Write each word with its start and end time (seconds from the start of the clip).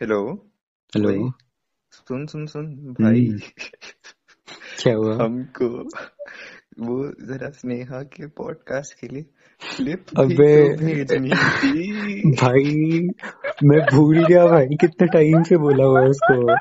Hello. 0.00 0.18
Hello. 0.94 1.10
सुन 1.92 2.24
सुन 2.26 2.44
सुन 2.46 2.66
भाई। 3.00 3.24
हम्म, 3.26 3.38
क्या 4.82 4.94
हुआ? 4.94 5.14
हमको 5.14 5.66
वो 6.86 6.96
जरा 7.30 7.50
स्नेहा 7.50 8.00
के 8.14 8.26
पॉडकास्ट 8.38 8.94
के 9.00 9.06
लिए 9.06 9.22
क्लिप 9.76 10.06
अबे। 10.18 10.46
तो 10.68 10.84
भेजनी 10.84 11.30
थी। 11.30 12.32
भाई 12.32 13.00
मैं 13.64 13.80
भूल 13.90 14.24
गया 14.24 14.46
भाई 14.46 14.76
कितने 14.80 15.06
टाइम 15.08 15.42
से 15.42 15.56
बोला 15.66 15.84
हुआ 15.84 16.00
है 16.00 16.08
उसको। 16.08 16.56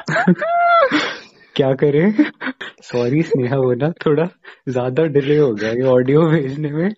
क्या 1.55 1.73
करे? 1.83 2.03
सॉरी 2.83 3.21
स्नेहा 3.31 3.57
वो 3.57 3.73
ना 3.85 3.91
थोड़ा 4.05 4.27
ज़्यादा 4.69 5.05
डिले 5.15 5.37
हो 5.37 5.53
गया 5.53 5.71
ये 5.71 5.87
ऑडियो 5.95 6.27
भेजने 6.31 6.71
में। 6.71 6.89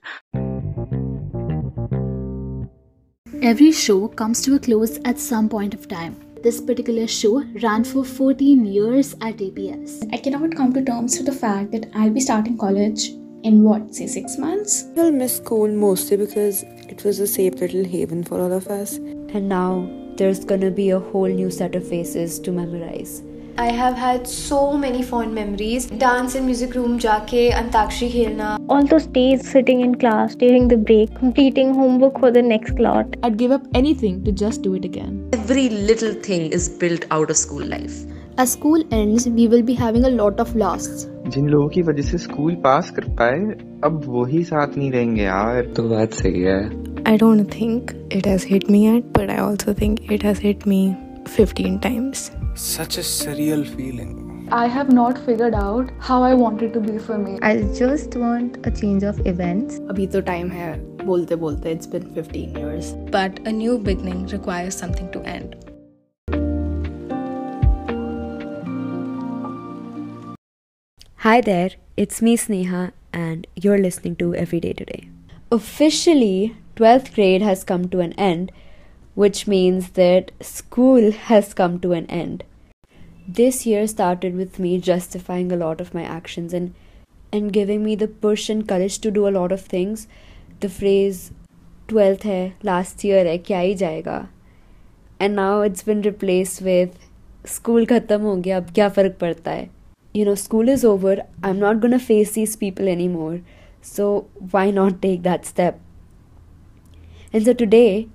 Every 3.54 3.72
show 3.86 4.02
comes 4.24 4.46
to 4.48 4.56
a 4.56 4.60
close 4.66 5.00
at 5.12 5.26
some 5.30 5.54
point 5.56 5.80
of 5.80 5.88
time. 5.96 6.20
This 6.44 6.60
particular 6.60 7.06
show 7.06 7.44
ran 7.62 7.84
for 7.84 8.04
14 8.04 8.66
years 8.66 9.14
at 9.22 9.38
APS. 9.38 10.12
I 10.12 10.18
cannot 10.18 10.56
come 10.56 10.74
to 10.74 10.84
terms 10.84 11.16
with 11.18 11.28
the 11.28 11.32
fact 11.32 11.72
that 11.72 11.92
I'll 11.94 12.10
be 12.10 12.20
starting 12.20 12.58
college 12.58 13.10
in 13.44 13.62
what, 13.64 13.94
say, 13.94 14.08
six 14.08 14.40
months? 14.40 14.86
I'll 14.98 15.12
miss 15.12 15.38
school 15.38 15.68
mostly 15.68 16.18
because 16.18 16.64
it 16.90 17.04
was 17.06 17.20
a 17.20 17.28
safe 17.28 17.62
little 17.62 17.84
haven 17.84 18.24
for 18.24 18.40
all 18.40 18.52
of 18.52 18.68
us. 18.70 18.96
And 18.96 19.48
now 19.48 19.88
there's 20.18 20.44
gonna 20.44 20.72
be 20.72 20.90
a 20.90 21.00
whole 21.00 21.28
new 21.28 21.52
set 21.52 21.76
of 21.76 21.88
faces 21.88 22.40
to 22.40 22.52
memorize. 22.52 23.22
I 23.62 23.74
have 23.78 23.94
had 23.94 24.24
so 24.26 24.60
many 24.78 25.04
fond 25.04 25.34
memories 25.34 25.90
dance 26.02 26.36
and 26.36 26.46
music 26.46 26.76
room 26.76 26.98
जाके 27.00 27.50
अंताक्षरी 27.50 28.10
खेलना। 28.10 28.58
All 28.72 28.88
the 28.88 28.98
stage 28.98 29.42
sitting 29.42 29.82
in 29.82 29.94
class 30.04 30.36
during 30.40 30.70
the 30.70 30.78
break 30.84 31.10
completing 31.18 31.76
homework 31.76 32.18
for 32.22 32.32
the 32.32 32.46
next 32.46 32.80
lot 32.80 33.16
I'd 33.26 33.36
give 33.38 33.54
up 33.54 33.70
anything 33.76 34.24
to 34.26 34.32
just 34.46 34.64
do 34.64 34.76
it 34.76 34.86
again 34.86 35.32
every 35.36 35.68
little 35.70 36.22
thing 36.30 36.54
is 36.54 36.70
built 36.80 37.06
out 37.12 37.30
of 37.30 37.38
school 37.38 37.70
life 37.70 38.08
as 38.38 38.52
school 38.52 38.84
ends, 38.92 39.28
we 39.28 39.46
will 39.48 39.64
be 39.64 39.74
having 39.74 40.06
a 40.06 40.12
lot 40.12 40.40
of 40.40 40.54
laughs. 40.56 40.88
जिन 41.28 41.48
लोगों 41.50 41.68
की 41.70 41.82
वजह 41.82 42.02
से 42.02 42.18
school 42.18 42.54
पास 42.64 42.90
कर 42.90 43.04
पाए 43.20 43.40
अब 43.84 44.02
वही 44.08 44.44
साथ 44.44 44.78
नहीं 44.78 44.92
रहेंगे 44.92 45.24
यार। 45.24 45.66
तो 45.76 45.84
बात 45.90 46.14
सही 46.14 46.42
है। 46.42 46.60
I 47.08 47.18
don't 47.18 47.48
think 47.54 47.92
it 48.14 48.28
has 48.28 48.46
hit 48.50 48.70
me 48.72 48.86
at 48.88 49.18
but 49.18 49.30
I 49.30 49.38
also 49.40 49.74
think 49.74 50.00
it 50.12 50.24
has 50.24 50.42
hit 50.42 50.68
me 50.68 50.84
15 51.40 51.82
times 51.84 52.32
Such 52.55 52.99
a 52.99 53.01
surreal 53.01 53.67
feeling. 53.77 54.49
I 54.53 54.67
have 54.67 54.93
not 54.93 55.19
figured 55.19 55.55
out 55.55 55.91
how 55.99 56.23
I 56.23 56.35
want 56.35 56.63
it 56.63 56.73
to 56.75 56.81
be 56.81 56.99
for 56.99 57.19
me. 57.19 57.39
I 57.43 57.63
just 57.79 58.17
want 58.17 58.59
a 58.67 58.71
change 58.71 59.03
of 59.03 59.21
events. 59.27 59.79
अभी 59.91 60.07
तो 60.07 60.21
time 60.29 60.51
है 60.51 60.75
बोलते 61.05 61.37
बोलते 61.37 61.75
it's 61.75 61.91
been 61.95 62.07
15 62.19 62.59
years. 62.61 62.93
But 63.17 63.41
a 63.47 63.53
new 63.53 63.79
beginning 63.79 64.27
requires 64.35 64.77
something 64.83 65.11
to 65.17 65.23
end. 65.37 65.57
Hi 71.27 71.41
there, 71.41 71.71
it's 71.97 72.23
me 72.23 72.37
Sneha, 72.37 72.93
and 73.13 73.47
you're 73.57 73.79
listening 73.79 74.15
to 74.17 74.35
Everyday 74.35 74.73
Today. 74.73 75.09
Officially, 75.51 76.57
12th 76.77 77.15
grade 77.17 77.43
has 77.43 77.65
come 77.65 77.89
to 77.89 78.01
an 78.01 78.13
end, 78.13 78.53
which 79.16 79.48
means 79.48 79.90
that 79.92 80.32
school 80.42 81.12
has 81.12 81.54
come 81.54 81.80
to 81.80 81.92
an 81.92 82.06
end. 82.08 82.44
This 83.28 83.66
year 83.66 83.88
started 83.88 84.36
with 84.36 84.60
me 84.60 84.78
justifying 84.80 85.52
a 85.52 85.58
lot 85.58 85.82
of 85.82 85.94
my 85.94 86.04
actions 86.04 86.54
and 86.54 86.74
and 87.34 87.54
giving 87.54 87.84
me 87.84 87.96
the 87.96 88.08
push 88.08 88.50
and 88.50 88.68
courage 88.68 89.00
to 89.00 89.12
do 89.12 89.28
a 89.28 89.36
lot 89.38 89.52
of 89.52 89.62
things. 89.62 90.08
The 90.60 90.70
phrase 90.70 91.32
12th 91.88 92.24
hai, 92.24 92.54
last 92.64 93.04
year 93.04 93.24
hai, 93.26 93.38
kya 93.38 93.62
hi 93.62 93.76
jayega? 93.84 94.28
And 95.20 95.36
now 95.36 95.62
it's 95.62 95.84
been 95.84 96.02
replaced 96.02 96.62
with 96.62 96.98
school 97.46 97.86
khatam 97.86 98.22
ho 98.30 98.36
gaya, 98.48 98.58
ab 98.58 98.74
kya 98.74 98.90
fark 98.98 99.18
padta 99.20 99.56
hai? 99.56 99.70
You 100.14 100.26
know, 100.26 100.36
school 100.36 100.68
is 100.68 100.84
over. 100.84 101.16
I'm 101.42 101.60
not 101.60 101.80
gonna 101.80 102.00
face 102.00 102.34
these 102.34 102.56
people 102.56 102.88
anymore. 102.88 103.42
So 103.82 104.28
why 104.56 104.72
not 104.72 105.02
take 105.02 105.24
that 105.24 105.46
step? 105.46 105.80
And 107.34 107.46
so 107.46 107.54
today, 107.54 108.10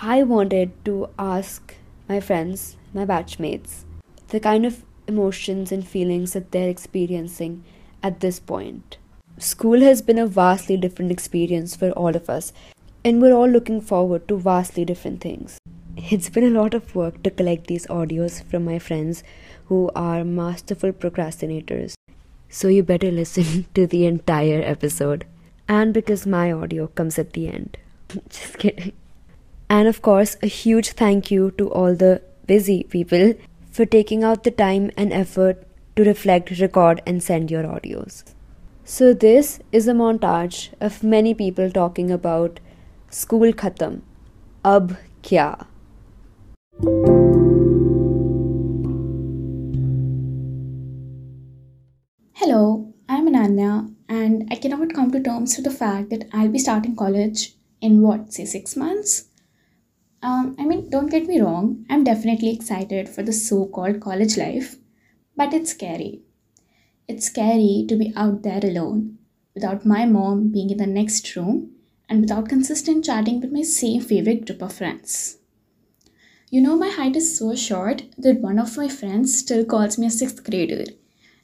I 0.00 0.22
wanted 0.22 0.70
to 0.84 1.08
ask 1.18 1.74
my 2.08 2.20
friends, 2.20 2.76
my 2.94 3.04
batchmates, 3.04 3.82
the 4.28 4.38
kind 4.38 4.64
of 4.64 4.84
emotions 5.08 5.72
and 5.72 5.84
feelings 5.84 6.34
that 6.34 6.52
they're 6.52 6.68
experiencing 6.68 7.64
at 8.00 8.20
this 8.20 8.38
point. 8.38 8.98
School 9.38 9.80
has 9.80 10.00
been 10.00 10.18
a 10.20 10.28
vastly 10.28 10.76
different 10.76 11.10
experience 11.10 11.74
for 11.74 11.90
all 11.90 12.14
of 12.14 12.30
us, 12.30 12.52
and 13.04 13.20
we're 13.20 13.32
all 13.32 13.48
looking 13.48 13.80
forward 13.80 14.28
to 14.28 14.36
vastly 14.38 14.84
different 14.84 15.20
things. 15.20 15.58
It's 15.96 16.28
been 16.28 16.44
a 16.44 16.60
lot 16.60 16.74
of 16.74 16.94
work 16.94 17.20
to 17.24 17.30
collect 17.32 17.66
these 17.66 17.88
audios 17.88 18.44
from 18.44 18.64
my 18.64 18.78
friends 18.78 19.24
who 19.66 19.90
are 19.96 20.22
masterful 20.22 20.92
procrastinators. 20.92 21.94
So 22.48 22.68
you 22.68 22.84
better 22.84 23.10
listen 23.10 23.66
to 23.74 23.88
the 23.88 24.06
entire 24.06 24.62
episode. 24.62 25.24
And 25.66 25.92
because 25.92 26.24
my 26.24 26.52
audio 26.52 26.86
comes 26.86 27.18
at 27.18 27.32
the 27.32 27.48
end. 27.48 27.78
Just 28.28 28.58
kidding. 28.58 28.92
And 29.70 29.86
of 29.86 30.00
course, 30.00 30.36
a 30.42 30.46
huge 30.46 30.92
thank 30.92 31.30
you 31.30 31.50
to 31.58 31.70
all 31.70 31.94
the 31.94 32.22
busy 32.46 32.84
people 32.84 33.34
for 33.70 33.84
taking 33.84 34.24
out 34.24 34.44
the 34.44 34.50
time 34.50 34.90
and 34.96 35.12
effort 35.12 35.66
to 35.96 36.04
reflect, 36.04 36.58
record, 36.58 37.02
and 37.06 37.22
send 37.22 37.50
your 37.50 37.64
audios. 37.64 38.24
So, 38.84 39.12
this 39.12 39.60
is 39.70 39.86
a 39.86 39.92
montage 39.92 40.70
of 40.80 41.02
many 41.02 41.34
people 41.34 41.70
talking 41.70 42.10
about 42.10 42.60
school 43.10 43.52
khatam. 43.52 44.00
Ab 44.64 44.96
kya? 45.22 45.66
Hello, 52.32 52.94
I'm 53.06 53.28
Ananya, 53.28 53.94
and 54.08 54.48
I 54.50 54.56
cannot 54.56 54.94
come 54.94 55.10
to 55.10 55.22
terms 55.22 55.56
with 55.56 55.66
the 55.66 55.70
fact 55.70 56.08
that 56.08 56.26
I'll 56.32 56.48
be 56.48 56.58
starting 56.58 56.96
college 56.96 57.54
in 57.82 58.00
what, 58.00 58.32
say, 58.32 58.46
six 58.46 58.74
months? 58.74 59.27
Um, 60.22 60.56
I 60.58 60.64
mean, 60.64 60.90
don't 60.90 61.10
get 61.10 61.26
me 61.26 61.40
wrong, 61.40 61.86
I'm 61.88 62.04
definitely 62.04 62.50
excited 62.50 63.08
for 63.08 63.22
the 63.22 63.32
so 63.32 63.66
called 63.66 64.00
college 64.00 64.36
life, 64.36 64.76
but 65.36 65.54
it's 65.54 65.70
scary. 65.70 66.22
It's 67.06 67.26
scary 67.26 67.84
to 67.88 67.96
be 67.96 68.12
out 68.16 68.42
there 68.42 68.60
alone, 68.64 69.18
without 69.54 69.86
my 69.86 70.06
mom 70.06 70.48
being 70.48 70.70
in 70.70 70.78
the 70.78 70.86
next 70.86 71.34
room, 71.36 71.72
and 72.08 72.20
without 72.20 72.48
consistent 72.48 73.04
chatting 73.04 73.40
with 73.40 73.52
my 73.52 73.62
same 73.62 74.00
favorite 74.00 74.46
group 74.46 74.62
of 74.62 74.72
friends. 74.72 75.38
You 76.50 76.62
know, 76.62 76.76
my 76.76 76.88
height 76.88 77.14
is 77.14 77.38
so 77.38 77.54
short 77.54 78.02
that 78.16 78.40
one 78.40 78.58
of 78.58 78.76
my 78.76 78.88
friends 78.88 79.38
still 79.38 79.64
calls 79.64 79.98
me 79.98 80.06
a 80.06 80.10
sixth 80.10 80.42
grader, 80.42 80.84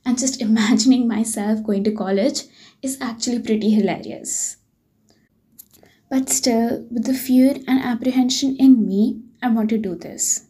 and 0.04 0.18
just 0.18 0.40
imagining 0.48 1.06
myself 1.06 1.62
going 1.62 1.84
to 1.84 1.92
college 1.92 2.42
is 2.82 3.00
actually 3.00 3.38
pretty 3.38 3.70
hilarious. 3.70 4.56
But 6.10 6.28
still, 6.28 6.86
with 6.90 7.04
the 7.04 7.14
fear 7.14 7.56
and 7.66 7.80
apprehension 7.80 8.56
in 8.56 8.86
me, 8.86 9.22
I 9.42 9.48
want 9.50 9.68
to 9.70 9.78
do 9.78 9.94
this. 9.94 10.46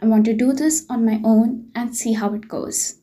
I 0.00 0.06
want 0.06 0.24
to 0.24 0.34
do 0.34 0.52
this 0.52 0.86
on 0.88 1.04
my 1.04 1.20
own 1.24 1.70
and 1.74 1.96
see 1.96 2.14
how 2.14 2.34
it 2.34 2.48
goes. 2.48 2.96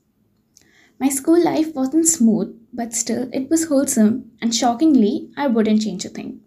My 0.99 1.09
school 1.09 1.41
life 1.41 1.73
wasn't 1.73 2.07
smooth, 2.07 2.59
but 2.73 2.93
still, 2.93 3.29
it 3.31 3.49
was 3.49 3.67
wholesome, 3.67 4.31
and 4.41 4.53
shockingly, 4.53 5.31
I 5.37 5.47
wouldn't 5.47 5.81
change 5.81 6.03
a 6.03 6.09
thing. 6.09 6.41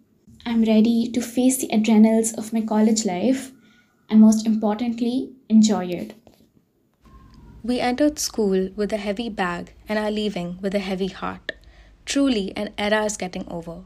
I'm 0.45 0.63
ready 0.63 1.09
to 1.11 1.21
face 1.21 1.57
the 1.57 1.69
adrenals 1.73 2.33
of 2.33 2.53
my 2.53 2.61
college 2.61 3.05
life 3.05 3.51
and, 4.09 4.19
most 4.19 4.45
importantly, 4.45 5.31
enjoy 5.49 5.85
it. 5.85 6.13
We 7.63 7.79
entered 7.79 8.19
school 8.19 8.69
with 8.75 8.91
a 8.91 8.97
heavy 8.97 9.29
bag 9.29 9.73
and 9.87 9.97
are 9.97 10.11
leaving 10.11 10.59
with 10.61 10.75
a 10.75 10.79
heavy 10.79 11.07
heart. 11.07 11.53
Truly, 12.05 12.51
an 12.57 12.73
era 12.77 13.05
is 13.05 13.15
getting 13.15 13.47
over. 13.49 13.85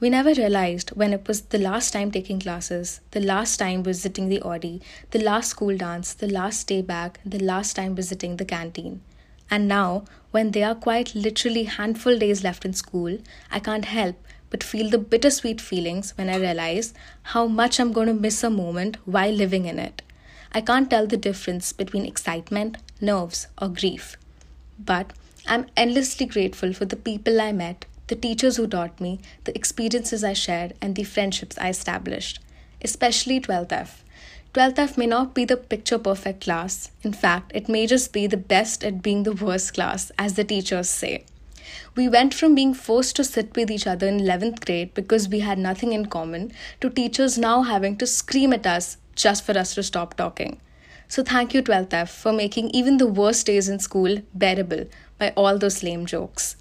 We 0.00 0.08
never 0.08 0.32
realized 0.32 0.90
when 0.90 1.12
it 1.12 1.28
was 1.28 1.42
the 1.42 1.58
last 1.58 1.92
time 1.92 2.10
taking 2.10 2.40
classes, 2.40 3.02
the 3.10 3.20
last 3.20 3.58
time 3.58 3.82
visiting 3.82 4.30
the 4.30 4.40
Audi, 4.40 4.80
the 5.10 5.22
last 5.22 5.50
school 5.50 5.76
dance, 5.76 6.14
the 6.14 6.26
last 6.26 6.66
day 6.66 6.80
back, 6.80 7.20
the 7.22 7.38
last 7.38 7.76
time 7.76 7.94
visiting 7.94 8.38
the 8.38 8.46
canteen. 8.46 9.02
And 9.50 9.68
now, 9.68 10.04
when 10.30 10.52
there 10.52 10.68
are 10.68 10.74
quite 10.74 11.14
literally 11.14 11.64
handful 11.64 12.16
days 12.18 12.42
left 12.42 12.64
in 12.64 12.72
school, 12.72 13.18
I 13.50 13.60
can't 13.60 13.84
help 13.84 14.16
but 14.48 14.64
feel 14.64 14.88
the 14.88 14.96
bittersweet 14.96 15.60
feelings 15.60 16.16
when 16.16 16.30
I 16.30 16.36
realize 16.38 16.94
how 17.34 17.46
much 17.46 17.78
I'm 17.78 17.92
going 17.92 18.08
to 18.08 18.14
miss 18.14 18.42
a 18.42 18.48
moment 18.48 18.96
while 19.04 19.32
living 19.32 19.66
in 19.66 19.78
it. 19.78 20.00
I 20.52 20.62
can't 20.62 20.88
tell 20.88 21.06
the 21.06 21.18
difference 21.18 21.74
between 21.74 22.06
excitement, 22.06 22.78
nerves, 23.02 23.48
or 23.60 23.68
grief. 23.68 24.16
But 24.78 25.12
I'm 25.46 25.66
endlessly 25.76 26.24
grateful 26.24 26.72
for 26.72 26.86
the 26.86 26.96
people 26.96 27.38
I 27.38 27.52
met, 27.52 27.84
the 28.10 28.16
teachers 28.16 28.56
who 28.56 28.66
taught 28.66 29.00
me, 29.00 29.20
the 29.44 29.54
experiences 29.54 30.24
I 30.24 30.32
shared, 30.32 30.74
and 30.82 30.96
the 30.96 31.04
friendships 31.04 31.56
I 31.58 31.68
established, 31.68 32.40
especially 32.82 33.40
12th 33.40 33.70
F. 33.70 34.04
12th 34.52 34.78
F 34.80 34.98
may 34.98 35.06
not 35.06 35.32
be 35.32 35.44
the 35.44 35.56
picture 35.56 35.96
perfect 35.96 36.40
class. 36.40 36.90
In 37.02 37.12
fact, 37.12 37.52
it 37.54 37.68
may 37.68 37.86
just 37.86 38.12
be 38.12 38.26
the 38.26 38.36
best 38.36 38.82
at 38.82 39.00
being 39.00 39.22
the 39.22 39.32
worst 39.32 39.74
class, 39.74 40.10
as 40.18 40.34
the 40.34 40.42
teachers 40.42 40.90
say. 40.90 41.24
We 41.94 42.08
went 42.08 42.34
from 42.34 42.56
being 42.56 42.74
forced 42.74 43.14
to 43.14 43.22
sit 43.22 43.54
with 43.54 43.70
each 43.70 43.86
other 43.86 44.08
in 44.08 44.18
11th 44.18 44.66
grade 44.66 44.92
because 44.92 45.28
we 45.28 45.38
had 45.38 45.58
nothing 45.58 45.92
in 45.92 46.06
common 46.06 46.50
to 46.80 46.90
teachers 46.90 47.38
now 47.38 47.62
having 47.62 47.96
to 47.98 48.08
scream 48.08 48.52
at 48.52 48.66
us 48.66 48.96
just 49.14 49.46
for 49.46 49.56
us 49.56 49.76
to 49.76 49.84
stop 49.84 50.16
talking. 50.16 50.60
So 51.06 51.22
thank 51.22 51.54
you, 51.54 51.62
12th 51.62 51.92
F, 51.92 52.10
for 52.10 52.32
making 52.32 52.70
even 52.70 52.96
the 52.96 53.06
worst 53.06 53.46
days 53.46 53.68
in 53.68 53.78
school 53.78 54.22
bearable 54.34 54.86
by 55.16 55.32
all 55.36 55.58
those 55.58 55.84
lame 55.84 56.06
jokes. 56.06 56.56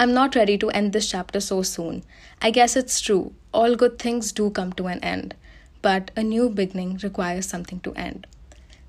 I'm 0.00 0.12
not 0.12 0.34
ready 0.34 0.58
to 0.58 0.70
end 0.70 0.92
this 0.92 1.08
chapter 1.08 1.38
so 1.40 1.62
soon. 1.62 2.02
I 2.42 2.50
guess 2.50 2.74
it's 2.74 3.00
true, 3.00 3.32
all 3.52 3.76
good 3.76 3.98
things 3.98 4.32
do 4.32 4.50
come 4.50 4.72
to 4.72 4.88
an 4.88 4.98
end, 5.04 5.36
but 5.82 6.10
a 6.16 6.22
new 6.22 6.50
beginning 6.50 6.98
requires 7.02 7.46
something 7.46 7.78
to 7.80 7.94
end. 7.94 8.26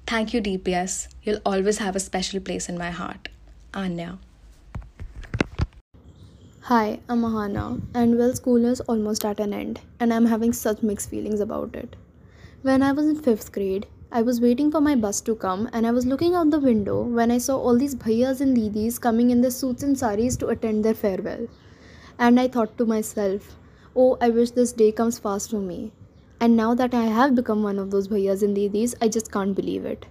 Thank 0.07 0.34
you, 0.34 0.42
DPS. 0.42 1.07
You'll 1.22 1.42
always 1.46 1.78
have 1.78 1.96
a 1.96 2.00
special 2.00 2.40
place 2.40 2.68
in 2.68 2.78
my 2.78 2.90
heart. 2.90 3.30
Anya. 3.74 4.18
Hi, 6.62 7.00
I'm 7.07 7.22
Ahana, 7.22 7.80
and 7.94 8.18
well, 8.18 8.34
school 8.34 8.66
is 8.66 8.80
almost 8.81 9.24
at 9.24 9.40
an 9.40 9.54
end, 9.54 9.81
and 10.00 10.12
I'm 10.12 10.25
having 10.25 10.54
such 10.54 10.81
mixed 10.81 11.12
feelings 11.12 11.40
about 11.40 11.75
it. 11.75 11.96
When 12.63 12.81
I 12.81 12.92
was 12.92 13.06
in 13.06 13.22
fifth 13.22 13.52
grade, 13.52 13.86
I 14.18 14.22
was 14.22 14.40
waiting 14.40 14.72
for 14.72 14.80
my 14.80 14.96
bus 14.96 15.20
to 15.24 15.36
come, 15.36 15.70
and 15.74 15.86
I 15.86 15.92
was 15.92 16.06
looking 16.06 16.36
out 16.36 16.50
the 16.50 16.58
window 16.58 17.02
when 17.02 17.32
I 17.32 17.38
saw 17.38 17.58
all 17.58 17.78
these 17.78 17.96
bhaiyas 17.96 18.40
and 18.40 18.56
didis 18.56 18.98
coming 18.98 19.30
in 19.30 19.42
their 19.42 19.52
suits 19.52 19.84
and 19.84 20.00
saris 20.00 20.38
to 20.38 20.48
attend 20.48 20.86
their 20.86 20.94
farewell. 20.94 21.50
And 22.18 22.40
I 22.40 22.48
thought 22.48 22.78
to 22.78 22.86
myself, 22.86 23.58
oh, 23.94 24.18
I 24.22 24.30
wish 24.30 24.52
this 24.52 24.72
day 24.72 24.94
comes 24.94 25.20
fast 25.20 25.50
for 25.50 25.60
me. 25.60 25.92
And 26.40 26.56
now 26.56 26.74
that 26.76 26.94
I 26.94 27.08
have 27.16 27.36
become 27.36 27.62
one 27.62 27.78
of 27.78 27.92
those 27.92 28.08
bhaiyas 28.08 28.42
and 28.42 28.56
didis, 28.56 28.96
I 29.02 29.10
just 29.10 29.34
can't 29.34 29.54
believe 29.54 29.84
it. 29.84 30.06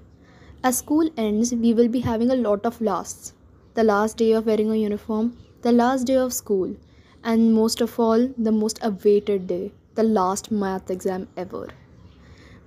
As 0.62 0.77
school 0.77 1.09
ends, 1.17 1.55
we 1.55 1.73
will 1.73 1.89
be 1.89 2.01
having 2.01 2.31
a 2.31 2.37
lot 2.37 2.67
of 2.67 2.83
lasts. 2.83 3.33
The 3.73 3.85
last 3.85 4.19
day 4.19 4.33
of 4.33 4.45
wearing 4.45 4.71
a 4.71 4.77
uniform, 4.77 5.35
the 5.62 5.73
last 5.73 6.06
day 6.06 6.19
of 6.19 6.35
school, 6.35 6.77
and 7.23 7.55
most 7.55 7.81
of 7.81 7.99
all, 7.99 8.29
the 8.37 8.53
most 8.53 8.81
awaited 8.83 9.47
day, 9.47 9.73
the 9.95 10.03
last 10.03 10.51
math 10.51 10.91
exam 10.91 11.27
ever. 11.39 11.69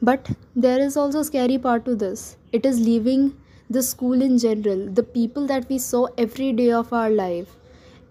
But 0.01 0.29
there 0.55 0.79
is 0.79 0.95
also 0.95 1.19
a 1.21 1.25
scary 1.25 1.57
part 1.57 1.85
to 1.85 1.95
this. 1.95 2.37
It 2.51 2.65
is 2.65 2.79
leaving 2.79 3.35
the 3.69 3.83
school 3.83 4.21
in 4.21 4.37
general, 4.37 4.87
the 4.87 5.03
people 5.03 5.47
that 5.47 5.67
we 5.69 5.77
saw 5.77 6.07
every 6.17 6.53
day 6.53 6.71
of 6.71 6.93
our 6.93 7.09
life, 7.09 7.55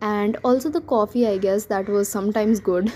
and 0.01 0.37
also 0.45 0.69
the 0.69 0.81
coffee, 0.81 1.27
I 1.27 1.39
guess, 1.39 1.65
that 1.67 1.89
was 1.89 2.09
sometimes 2.09 2.61
good. 2.61 2.93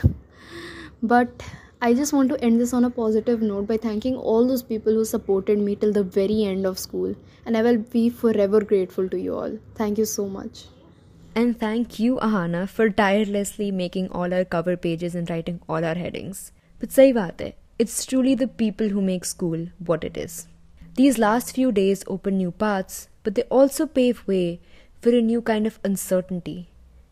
but 1.03 1.43
I 1.81 1.95
just 1.95 2.13
want 2.13 2.29
to 2.29 2.45
end 2.45 2.61
this 2.61 2.75
on 2.75 2.85
a 2.85 2.91
positive 2.91 3.41
note 3.41 3.67
by 3.67 3.79
thanking 3.79 4.17
all 4.17 4.47
those 4.47 4.63
people 4.63 4.93
who 4.93 5.05
supported 5.05 5.59
me 5.59 5.77
till 5.77 5.93
the 5.93 6.03
very 6.03 6.45
end 6.45 6.67
of 6.67 6.79
school, 6.79 7.15
and 7.47 7.57
I 7.57 7.63
will 7.63 7.79
be 7.79 8.11
forever 8.11 8.61
grateful 8.61 9.09
to 9.09 9.19
you 9.19 9.35
all. 9.35 9.59
Thank 9.77 9.97
you 9.97 10.05
so 10.05 10.29
much. 10.29 10.67
And 11.35 11.59
thank 11.59 11.99
you, 11.99 12.17
Ahana, 12.17 12.69
for 12.69 12.91
tirelessly 12.91 13.71
making 13.71 14.11
all 14.11 14.35
our 14.35 14.45
cover 14.45 14.77
pages 14.77 15.15
and 15.15 15.31
writing 15.31 15.61
all 15.69 15.85
our 15.85 15.95
headings. 15.95 16.53
But 16.81 16.93
say 16.93 17.13
baat 17.15 17.41
hai, 17.41 17.55
it's 17.83 18.05
truly 18.05 18.35
the 18.35 18.47
people 18.47 18.91
who 18.91 19.01
make 19.01 19.25
school 19.25 19.67
what 19.79 20.05
it 20.05 20.17
is. 20.17 20.47
These 20.97 21.17
last 21.19 21.55
few 21.55 21.73
days 21.73 22.05
open 22.07 22.37
new 22.37 22.51
paths, 22.51 23.09
but 23.23 23.35
they 23.35 23.45
also 23.45 23.87
pave 23.87 24.27
way 24.27 24.61
for 25.01 25.09
a 25.11 25.23
new 25.23 25.41
kind 25.41 25.67
of 25.67 25.79
uncertainty 25.83 26.69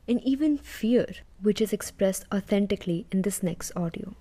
and 0.07 0.23
even 0.23 0.59
fear, 0.59 1.07
which 1.41 1.63
is 1.63 1.73
expressed 1.73 2.27
authentically 2.35 3.07
in 3.11 3.23
this 3.23 3.43
next 3.43 3.73
audio. 3.77 4.15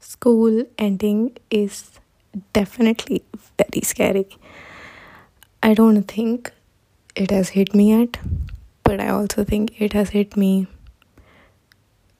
School 0.00 0.64
ending 0.78 1.36
is 1.50 2.00
definitely 2.52 3.22
very 3.56 3.82
scary. 3.82 4.26
I 5.62 5.74
don't 5.74 6.02
think 6.02 6.50
it 7.14 7.30
has 7.30 7.50
hit 7.50 7.72
me 7.72 7.90
yet 7.90 8.18
but 8.84 9.00
I 9.00 9.08
also 9.08 9.44
think 9.44 9.80
it 9.80 9.92
has 9.92 10.10
hit 10.10 10.36
me 10.36 10.66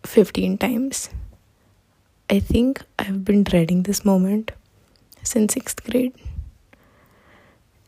15 0.05 0.59
times. 0.59 1.11
I 2.32 2.40
think 2.40 2.82
I've 2.99 3.26
been 3.26 3.44
dreading 3.44 3.82
this 3.82 4.06
moment 4.06 4.52
since 5.23 5.52
sixth 5.52 5.84
grade. 5.84 6.14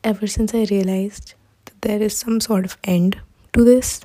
Ever 0.05 0.27
since 0.27 0.55
I 0.55 0.65
realized 0.71 1.33
that 1.65 1.81
there 1.81 2.03
is 2.03 2.15
some 2.15 2.41
sort 2.41 2.67
of 2.67 2.77
end 2.85 3.19
to 3.55 3.65
this. 3.65 4.03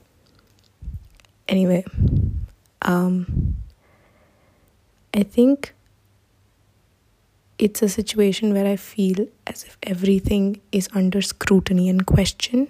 Anyway, 1.50 1.84
um, 2.84 3.58
I 5.14 5.24
think 5.24 5.74
it's 7.58 7.82
a 7.82 7.90
situation 7.90 8.54
where 8.54 8.66
I 8.66 8.78
feel 8.78 9.28
as 9.46 9.66
if 9.66 9.78
everything 9.84 10.62
is 10.72 10.88
under 10.94 11.22
scrutiny 11.22 11.90
and 11.90 12.06
question 12.06 12.70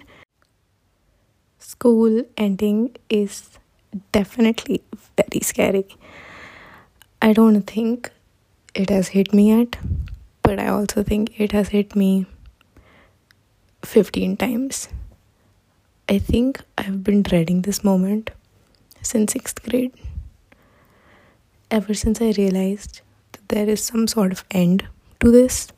school 1.60 2.24
ending 2.36 2.96
is 3.08 3.50
definitely 4.12 4.82
very 5.16 5.40
scary. 5.40 5.86
I 7.22 7.32
don't 7.34 7.62
think 7.62 8.10
it 8.74 8.88
has 8.88 9.08
hit 9.08 9.34
me 9.34 9.48
yet, 9.56 9.76
but 10.42 10.58
I 10.58 10.68
also 10.68 11.02
think 11.02 11.38
it 11.38 11.52
has 11.52 11.68
hit 11.68 11.94
me 11.94 12.24
15 13.84 14.36
times. 14.38 14.88
I 16.08 16.18
think 16.18 16.62
I've 16.78 17.04
been 17.04 17.22
dreading 17.22 17.62
this 17.62 17.84
moment 17.84 18.30
since 19.02 19.32
sixth 19.32 19.62
grade. 19.62 19.92
Ever 21.70 21.92
since 21.92 22.20
I 22.22 22.32
realized 22.36 23.02
that 23.32 23.48
there 23.48 23.68
is 23.68 23.84
some 23.84 24.06
sort 24.06 24.32
of 24.32 24.44
end 24.50 24.86
to 25.20 25.30
this. 25.30 25.68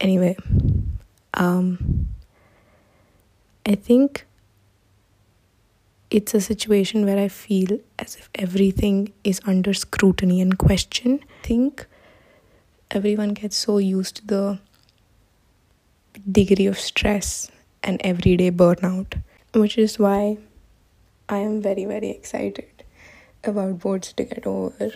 Anyway, 0.00 0.36
um, 1.34 2.08
I 3.66 3.74
think 3.74 4.26
it's 6.10 6.34
a 6.34 6.40
situation 6.40 7.06
where 7.06 7.18
I 7.18 7.28
feel 7.28 7.78
as 7.98 8.16
if 8.16 8.28
everything 8.34 9.12
is 9.22 9.40
under 9.46 9.72
scrutiny 9.72 10.40
and 10.40 10.58
question. 10.58 11.20
I 11.22 11.46
think 11.46 11.86
everyone 12.90 13.34
gets 13.34 13.56
so 13.56 13.78
used 13.78 14.16
to 14.16 14.26
the 14.26 14.58
degree 16.30 16.66
of 16.66 16.78
stress 16.78 17.50
and 17.84 18.00
everyday 18.02 18.50
burnout, 18.50 19.22
which 19.54 19.78
is 19.78 19.98
why 19.98 20.38
I 21.28 21.38
am 21.38 21.62
very, 21.62 21.84
very 21.84 22.10
excited 22.10 22.82
about 23.44 23.78
boards 23.78 24.12
to 24.14 24.24
get 24.24 24.46
over 24.46 24.92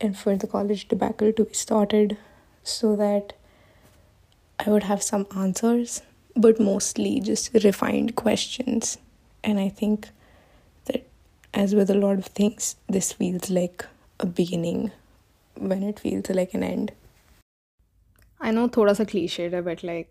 and 0.00 0.18
for 0.18 0.36
the 0.36 0.46
college 0.46 0.88
debacle 0.88 1.32
to 1.32 1.44
be 1.44 1.54
started 1.54 2.16
so 2.64 2.96
that 2.96 3.34
I 4.58 4.70
would 4.70 4.82
have 4.82 5.02
some 5.02 5.26
answers, 5.36 6.02
but 6.34 6.58
mostly 6.58 7.20
just 7.20 7.54
refined 7.54 8.16
questions 8.16 8.98
and 9.43 9.59
I 9.59 9.69
think 9.69 10.09
that, 10.85 11.07
as 11.53 11.75
with 11.75 11.89
a 11.89 11.95
lot 11.95 12.17
of 12.17 12.25
things, 12.25 12.75
this 12.87 13.11
feels 13.13 13.49
like 13.49 13.85
a 14.19 14.25
beginning 14.25 14.91
when 15.57 15.83
it 15.83 15.99
feels 15.99 16.29
like 16.29 16.53
an 16.53 16.63
end. 16.63 16.91
I 18.41 18.51
know 18.51 18.67
थोड़ा 18.77 18.93
सा 18.93 19.05
cliched 19.05 19.53
है 19.53 19.63
but 19.63 19.83
like 19.83 20.07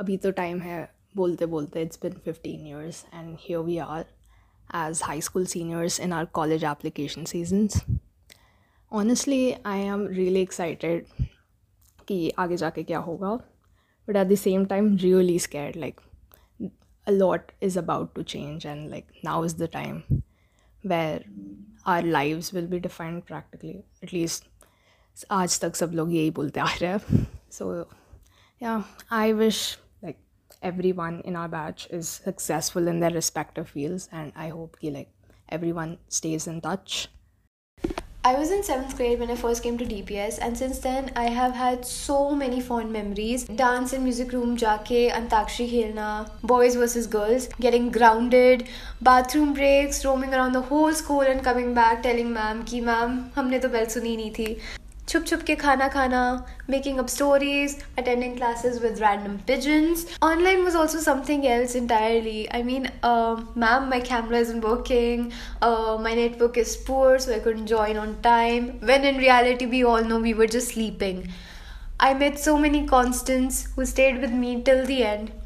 अभी 0.00 0.16
तो 0.18 0.32
time 0.32 0.60
है 0.62 0.78
बोलते 1.16 1.46
बोलते 1.46 1.86
it's 1.86 2.00
been 2.04 2.18
15 2.26 2.66
years 2.66 3.04
and 3.12 3.38
here 3.38 3.62
we 3.62 3.78
are 3.78 4.04
as 4.72 5.02
high 5.02 5.20
school 5.20 5.46
seniors 5.46 5.98
in 5.98 6.12
our 6.12 6.26
college 6.26 6.64
application 6.64 7.26
seasons. 7.26 7.80
Honestly, 8.90 9.56
I 9.64 9.76
am 9.94 10.06
really 10.06 10.40
excited 10.46 11.04
कि 12.08 12.30
आगे 12.38 12.56
जाके 12.56 12.82
क्या 12.82 12.98
होगा 12.98 13.38
but 14.06 14.16
at 14.16 14.28
the 14.28 14.36
same 14.36 14.66
time 14.66 14.96
really 15.02 15.38
scared 15.38 15.76
like 15.76 16.00
a 17.06 17.12
lot 17.12 17.52
is 17.60 17.76
about 17.76 18.14
to 18.14 18.24
change 18.24 18.64
and 18.64 18.90
like 18.90 19.06
now 19.24 19.42
is 19.42 19.54
the 19.54 19.68
time 19.68 20.22
where 20.82 21.22
our 21.86 22.02
lives 22.02 22.52
will 22.52 22.66
be 22.66 22.78
defined 22.78 23.26
practically 23.26 23.84
at 24.02 24.12
least 24.12 24.48
आज 25.30 25.60
तक 25.60 25.76
सब 25.76 25.92
लोग 25.94 26.12
यही 26.14 26.30
बोलते 26.30 26.60
आ 26.60 26.66
रहे 26.82 26.90
हैं 26.90 27.26
so 27.50 27.66
yeah 28.64 28.82
I 29.10 29.32
wish 29.40 29.58
like 30.02 30.20
everyone 30.70 31.20
in 31.30 31.36
our 31.36 31.48
batch 31.54 31.86
is 31.98 32.12
successful 32.28 32.88
in 32.92 33.00
their 33.00 33.14
respective 33.16 33.68
fields 33.68 34.08
and 34.12 34.32
I 34.36 34.48
hope 34.48 34.78
ki, 34.80 34.90
like 34.90 35.10
everyone 35.48 35.98
stays 36.08 36.46
in 36.46 36.60
touch 36.60 37.08
I 38.27 38.33
was 38.37 38.49
in 38.51 38.61
seventh 38.61 38.97
grade 38.97 39.21
when 39.21 39.29
I 39.31 39.35
first 39.37 39.63
came 39.63 39.77
to 39.77 39.85
DPS, 39.85 40.37
and 40.41 40.57
since 40.57 40.79
then 40.79 41.11
I 41.15 41.27
have 41.35 41.53
had 41.53 41.85
so 41.85 42.35
many 42.35 42.59
fond 42.59 42.91
memories. 42.91 43.45
Dance 43.45 43.93
in 43.93 44.03
music 44.03 44.33
room, 44.33 44.57
jaake, 44.57 45.13
antakshri 45.19 45.67
khelna, 45.73 46.07
boys 46.43 46.75
versus 46.75 47.07
girls, 47.07 47.47
getting 47.61 47.89
grounded, 47.89 48.65
bathroom 49.01 49.53
breaks, 49.53 50.03
roaming 50.03 50.33
around 50.33 50.51
the 50.51 50.63
whole 50.71 50.91
school 50.93 51.21
and 51.21 51.41
coming 51.41 51.73
back 51.73 52.03
telling 52.03 52.33
ma'am 52.33 52.65
ki 52.73 52.81
ma'am 52.89 53.15
हमने 53.37 53.59
तो 53.59 53.69
bell 53.77 53.85
सुनी 53.95 54.15
नहीं 54.17 54.31
थी 54.39 54.57
छुप 55.08 55.24
छुप 55.26 55.42
के 55.46 55.54
खाना 55.60 55.86
खाना 55.94 56.20
making 56.72 57.00
up 57.02 57.08
stories 57.14 57.72
attending 58.02 58.36
classes 58.36 58.78
with 58.84 59.00
random 59.00 59.34
pigeons 59.48 60.04
online 60.28 60.62
was 60.68 60.76
also 60.82 61.00
something 61.06 61.46
else 61.54 61.74
entirely 61.80 62.36
i 62.58 62.62
mean 62.68 62.88
uh, 63.10 63.34
ma'am 63.64 63.88
my 63.90 64.00
camera 64.10 64.38
isn't 64.38 64.68
working 64.68 65.26
uh, 65.60 65.98
my 66.06 66.14
network 66.20 66.56
is 66.64 66.76
poor 66.90 67.18
so 67.18 67.34
i 67.34 67.40
couldn't 67.48 67.66
join 67.74 68.02
on 68.04 68.14
time 68.28 68.70
when 68.92 69.04
in 69.12 69.18
reality 69.26 69.66
we 69.74 69.82
all 69.92 70.08
know 70.12 70.20
we 70.28 70.34
were 70.42 70.50
just 70.56 70.74
sleeping 70.76 71.20
i 72.00 72.14
met 72.24 72.38
so 72.38 72.56
many 72.66 72.86
constants 72.96 73.60
who 73.74 73.84
stayed 73.94 74.20
with 74.26 74.32
me 74.44 74.54
till 74.70 74.86
the 74.86 75.02
end 75.04 75.45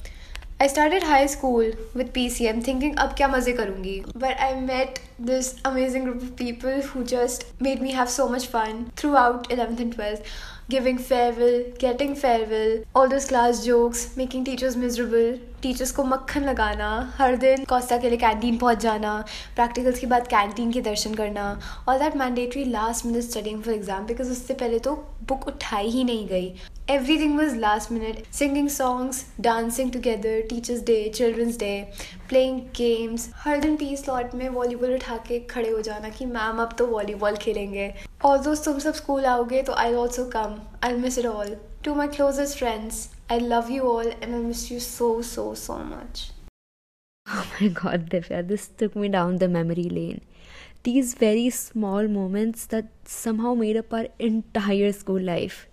I 0.62 0.68
started 0.68 1.02
high 1.02 1.26
school 1.26 1.72
with 1.96 2.14
PCM 2.14 2.64
thinking 2.64 2.92
ab 3.04 3.14
kya 3.20 3.30
maze 3.36 3.48
karungi 3.60 3.94
but 4.24 4.42
I 4.48 4.50
met 4.66 5.00
this 5.30 5.48
amazing 5.70 6.04
group 6.08 6.26
of 6.26 6.36
people 6.42 6.84
who 6.90 7.04
just 7.12 7.46
made 7.68 7.82
me 7.86 7.94
have 8.00 8.12
so 8.16 8.28
much 8.34 8.46
fun 8.56 8.84
throughout 9.02 9.50
11th 9.56 9.82
and 9.86 9.96
12th 9.98 10.36
giving 10.72 11.00
farewell 11.00 11.62
getting 11.82 12.16
farewell 12.16 12.84
all 12.96 13.10
those 13.10 13.28
class 13.30 13.62
jokes 13.64 14.14
making 14.18 14.46
teachers 14.46 14.78
miserable 14.78 15.40
teachers 15.62 15.92
को 15.92 16.04
मक्खन 16.04 16.44
लगाना, 16.44 17.14
हर 17.18 17.36
दिन 17.38 17.64
कौस्ता 17.70 17.98
के 17.98 18.10
लिए 18.10 18.18
canteen 18.18 18.58
पहुँच 18.58 18.80
जाना 18.82 19.14
practicals 19.56 20.00
के 20.00 20.08
बाद 20.08 20.28
कैंटीन 20.28 20.72
के 20.72 20.82
दर्शन 20.82 21.14
करना 21.16 21.44
all 21.90 22.00
that 22.00 22.16
mandatory 22.18 22.64
last 22.66 23.06
minute 23.06 23.24
studying 23.24 23.62
for 23.64 23.74
exam 23.74 24.06
because 24.06 24.32
उससे 24.32 24.54
पहले 24.54 24.80
तो 24.80 24.94
बुक 25.28 25.48
उठाई 25.48 25.90
ही 25.90 26.04
नहीं 26.04 26.28
गई। 26.28 26.54
Everything 27.18 27.38
was 27.40 27.56
last 27.58 27.92
minute 27.92 28.24
singing 28.34 28.70
songs 28.70 29.24
dancing 29.42 29.92
together 29.92 30.40
teachers 30.50 30.82
day 30.86 31.04
children's 31.16 31.60
day 31.60 31.74
playing 32.30 32.60
games 32.78 33.30
हर 33.36 33.60
दिन 33.60 33.76
पी 33.76 33.96
स्लॉट 33.98 34.34
में 34.36 34.48
वॉलीबॉल 34.50 34.94
उठा 34.96 35.18
के 35.28 35.40
खड़े 35.50 35.70
हो 35.70 35.82
जाना 35.82 36.10
कि 36.10 36.26
मैम 36.28 36.62
अब 36.62 36.76
तो 36.80 36.88
वॉलीबॉल 36.88 37.36
खेलेंगे। 37.42 37.94
और 38.25 38.39
दोस्त 38.45 38.65
तुम 38.65 38.79
सब 38.87 38.95
स्कूल 38.95 39.27
आओगे 39.35 39.63
तो 39.63 39.75
I 39.85 39.95
also 40.05 40.25
come 40.37 40.59
I 40.85 40.97
miss 41.05 41.19
it 41.19 41.27
all 41.27 41.57
to 41.85 41.95
my 41.95 42.09
closest 42.17 42.59
friends 42.59 43.09
I 43.29 43.39
love 43.39 43.69
you 43.69 43.83
all 43.83 44.09
and 44.23 44.35
I 44.37 44.39
miss 44.39 44.71
you 44.71 44.79
so, 44.79 45.21
so, 45.21 45.55
so 45.55 45.79
much. 45.79 46.31
Oh 47.27 47.45
my 47.61 47.69
god, 47.69 48.09
Divya, 48.09 48.47
this 48.47 48.69
took 48.69 48.95
me 48.95 49.09
down 49.09 49.39
the 49.39 49.49
memory 49.49 49.89
lane. 49.89 50.21
These 50.85 51.15
very 51.15 51.51
small 51.51 52.07
moments 52.07 52.67
that 52.67 52.87
somehow 53.05 53.55
made 53.55 53.77
up 53.77 53.93
our 53.93 54.07
entire 54.21 54.93
school 54.93 55.21
life. 55.21 55.67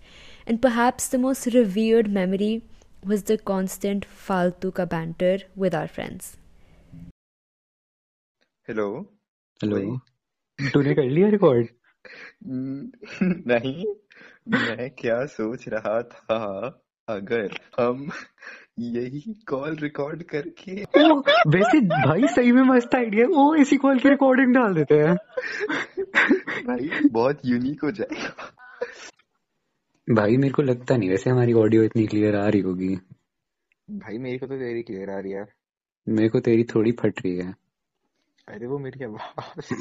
And 0.48 0.64
perhaps 0.64 1.08
the 1.08 1.20
most 1.20 1.46
revered 1.54 2.12
memory 2.12 2.64
was 3.06 3.22
the 3.24 3.38
constant 3.38 4.08
faltu 4.08 4.74
ka 4.74 4.86
banter 4.86 5.38
with 5.56 5.76
our 5.76 5.88
friends. 5.88 6.38
Hello 8.68 8.90
hello 9.64 9.80
तूने 10.60 10.94
कर 10.96 11.04
लिया 11.04 11.30
record 11.30 11.68
नहीं 13.23 13.85
मैं 14.49 14.91
क्या 14.91 15.27
सोच 15.27 15.69
रहा 15.69 16.03
था 16.03 16.37
अगर 17.09 17.51
हम 17.81 18.11
यही 18.79 19.45
कॉल 19.49 19.77
रिकॉर्ड 19.77 20.23
करके 20.23 20.83
ओ, 20.83 21.19
वैसे 21.49 21.81
भाई 21.81 22.27
सही 22.27 22.53
में 22.53 22.63
मस्त 22.63 22.95
आइडिया 22.95 23.27
ओ 23.27 23.55
इसी 23.55 23.77
कॉल 23.77 23.99
की 23.99 24.09
रिकॉर्डिंग 24.09 24.55
डाल 24.55 24.75
देते 24.75 24.95
हैं। 24.95 25.17
भाई 26.67 27.09
बहुत 27.09 27.41
यूनिक 27.47 27.85
हो 27.85 27.91
जाएगा। 27.91 28.55
भाई 30.11 30.37
मेरे 30.37 30.53
को 30.53 30.63
लगता 30.63 30.97
नहीं 30.97 31.11
वैसे 31.11 31.31
हमारी 31.31 31.53
ऑडियो 31.53 31.83
इतनी 31.83 32.07
क्लियर 32.07 32.37
आ 32.37 32.49
रही 32.49 32.61
होगी। 32.61 32.99
भाई 33.91 34.19
मेरे 34.19 34.39
को 34.39 34.47
तो 34.47 34.57
तेरी 34.57 34.83
क्लियर 34.83 35.11
आ 35.11 35.19
रही 35.19 35.33
है। 35.33 35.45
मेरे 36.09 36.29
को 36.29 36.41
तेरी 36.41 36.65
थोड़ी 36.65 36.93
फट 36.93 37.15
रही 37.27 37.37
है। 37.37 37.55
अरे 38.49 38.67
वो 38.67 38.79
मेरी 38.79 39.05
आवाज़। 39.05 39.75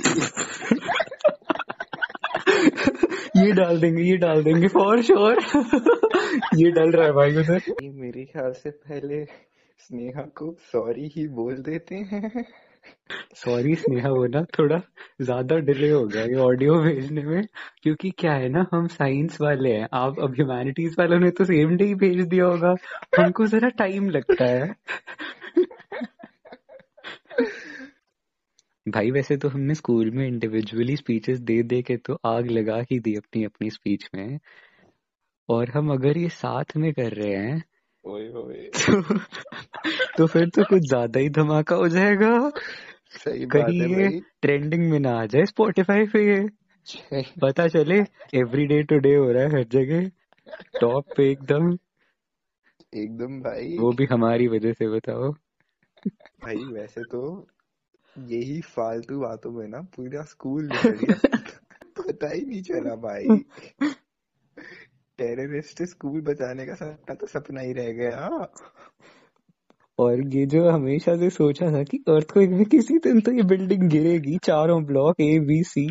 ये 3.38 3.51
डाल 3.51 3.81
देंगे 3.81 4.03
ये 4.03 4.17
डाल 4.17 4.43
देंगे 4.43 4.67
फॉर 4.67 5.01
श्योर 5.01 5.39
ये 6.55 6.72
डल 6.72 6.91
रहा 6.91 7.05
है 7.05 7.12
भाई 7.12 7.36
उधर। 7.36 7.62
मेरे 7.81 8.25
ख्याल 8.25 8.53
से 8.53 8.69
पहले 8.69 9.25
स्नेहा 9.79 10.22
को 10.38 10.55
सॉरी 10.72 11.12
ही 11.15 11.27
बोल 11.27 11.62
देते 11.62 11.96
हैं। 11.96 12.46
सॉरी 13.36 13.75
स्नेहा 13.75 14.10
वो 14.10 14.25
ना 14.25 14.43
थोड़ा 14.60 14.81
ज़्यादा 15.22 15.60
डिले 15.60 15.89
हो 15.89 16.05
गया 16.05 16.24
ये 16.24 16.36
ऑडियो 16.36 16.81
भेजने 16.81 17.24
में 17.24 17.48
क्योंकि 17.84 18.12
क्या 18.19 18.34
है 18.34 18.50
ना 18.50 18.65
हम 18.74 18.88
साइंस 18.88 19.41
वाले 19.41 19.69
हैं। 19.69 19.88
आप 19.93 20.19
अब 20.19 20.34
ह्यूमैनिटीज 20.34 20.96
वालों 21.00 21.19
ने 21.19 21.31
तो 21.31 21.46
सेम 21.46 21.77
डे 21.77 21.86
ही 21.86 21.96
भेज 21.96 22.27
दिया 22.27 22.46
होगा। 22.46 22.75
हमको 23.19 23.48
जरा 23.48 23.69
टाइम 23.77 24.10
लगता 24.10 24.46
है। 24.46 24.75
भाई 28.88 29.12
वैसे 29.12 29.38
तो 29.38 29.50
हमने 29.50 29.75
स्कूल 29.75 30.12
में 30.12 30.27
इंडिविजुअली 30.27 30.96
स्पीचेस 30.98 31.39
दे 31.39 31.63
दे 31.63 31.82
के 31.82 31.98
तो 31.98 32.20
आग 32.25 32.51
लगा 32.51 32.77
ही 32.91 33.00
दी 33.00 33.15
अपनी 33.15 33.44
अपनी 33.44 33.70
स्पीच 33.70 34.10
में। 34.15 34.39
और 35.50 35.70
हम 35.70 35.91
अगर 35.91 36.17
ये 36.17 36.29
साथ 36.29 36.77
में 36.77 36.94
कर 36.94 37.12
रहे 37.13 37.36
हैं 37.36 37.63
ओए 38.06 38.29
ओए। 38.29 38.70
तो, 38.74 39.01
तो 40.17 40.27
फिर 40.27 40.50
तो 40.50 40.63
कुछ 40.63 40.82
ज़्यादा 40.82 41.20
ही 41.20 41.29
धमाका 41.29 41.75
हो 41.75 41.88
जाएगा। 41.88 42.50
सही 43.10 43.46
बात 43.46 43.70
है 43.70 43.89
ये 43.89 44.10
भाई। 44.10 44.20
ट्रेंडिंग 44.41 44.91
में 44.91 45.00
ना 45.00 45.12
आ 45.20 45.25
जाए 45.25 45.46
स्पॉटिफाई 45.46 46.06
पे 46.06 46.25
ये। 46.27 46.48
पता 47.41 47.67
चले 47.67 48.00
एवरी 48.34 48.65
डे 48.65 48.84
टू 48.84 48.98
डे 48.98 49.15
हो 49.15 49.32
रहा 49.32 49.44
है 49.44 49.50
हर 49.50 49.63
जगह। 49.63 50.10
टॉप 50.82 51.06
पे 51.17 51.32
एकदम। 51.32 51.77
एकदम 52.94 53.39
भाई। 53.41 53.77
वो 53.79 53.91
भी 53.91 54.06
हमारी 54.06 54.48
वजह 54.48 54.74
से 54.74 54.88
बताओ। 54.89 55.32
भाई 56.44 56.56
वैसे 56.56 57.01
तो 57.03 57.48
यही 58.19 58.62
फालतू 58.62 59.19
बातों 59.19 59.51
में 59.51 59.67
ना 59.67 59.81
पूरा 59.81 60.21
स्कूल 60.21 60.69
पता 62.00 62.29
ही 62.33 62.41
नहीं 62.41 62.62
चला 62.62 62.95
भाई। 62.95 63.38
टेररिस्ट 65.19 65.83
स्कूल 65.83 66.21
बचाने 66.21 66.65
का 66.65 66.74
सपना 66.74 67.15
तो 67.15 67.27
सपना 67.27 67.62
ही 67.62 67.74
रह 67.74 67.91
गया। 67.91 68.51
और 70.00 70.27
ये 70.27 70.45
जो 70.45 70.69
हमेशा 70.69 71.15
से 71.17 71.29
सोचा 71.29 71.71
था 71.71 71.83
कि 71.83 71.97
अर्थक्वेक 71.97 72.50
में 72.50 72.65
किसी 72.65 72.97
दिन 72.97 73.21
तो 73.21 73.31
ये 73.31 73.43
बिल्डिंग 73.43 73.89
गिरेगी 73.89 74.38
चारों 74.38 74.86
block 74.86 75.21
A 75.21 75.39
B 75.39 75.63
C 75.63 75.88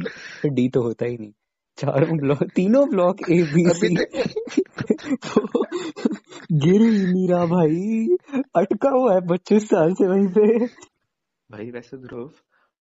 D 0.46 0.68
तो 0.68 0.82
होता 0.82 1.06
ही 1.06 1.16
नहीं। 1.16 1.32
चारों 1.78 2.18
ब्लॉक 2.18 2.44
तीनों 2.44 2.88
ब्लॉक 2.88 3.16
ए 3.30 3.42
बी 3.42 3.68
सी 3.68 3.94
गिर 6.52 6.80
ही 6.80 7.12
नहीं 7.12 7.28
रहा 7.28 7.46
भाई। 7.46 8.16
अटका 8.56 8.90
हुआ 8.90 9.14
है 9.14 9.20
पच्चीस 9.28 9.68
साल 9.68 9.94
से 9.94 10.08
वहीं 10.08 10.28
पे। 10.28 10.66
भाई 11.50 11.70
वैसे 11.70 11.96
ध्रुव 11.96 12.30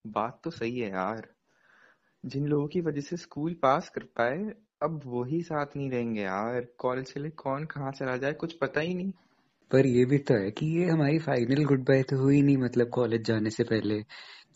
बात 0.07 0.39
तो 0.43 0.51
सही 0.51 0.79
है 0.79 0.89
यार। 0.89 1.27
जिन 2.25 2.45
लोगों 2.47 2.67
की 2.67 2.81
वजह 2.81 3.01
से 3.01 3.17
स्कूल 3.17 3.53
पास 3.53 3.89
कर 3.89 4.03
पाए 4.03 4.37
अब 4.83 5.01
वही 5.05 5.41
साथ 5.41 5.65
नहीं 5.77 5.89
रहेंगे 5.91 6.21
यार। 6.21 6.67
कॉलेज 6.77 7.11
के 7.11 7.19
लिए 7.19 7.31
कौन 7.31 7.65
कहाँ 7.65 7.91
चला 7.91 8.17
जाए 8.17 8.33
कुछ 8.33 8.53
पता 8.53 8.81
ही 8.81 8.93
नहीं। 8.93 9.11
पर 9.71 9.85
ये 9.85 10.05
भी 10.05 10.17
तो 10.17 10.33
है 10.33 10.51
कि 10.51 10.65
ये 10.65 10.85
हमारी 10.85 11.19
फाइनल 11.19 11.63
गुड 11.65 11.83
बाय 11.83 12.03
तो 12.03 12.17
हुई 12.17 12.41
नहीं 12.41 12.57
मतलब 12.57 12.89
कॉलेज 12.89 13.25
जाने 13.25 13.49
से 13.49 13.63
पहले। 13.63 14.01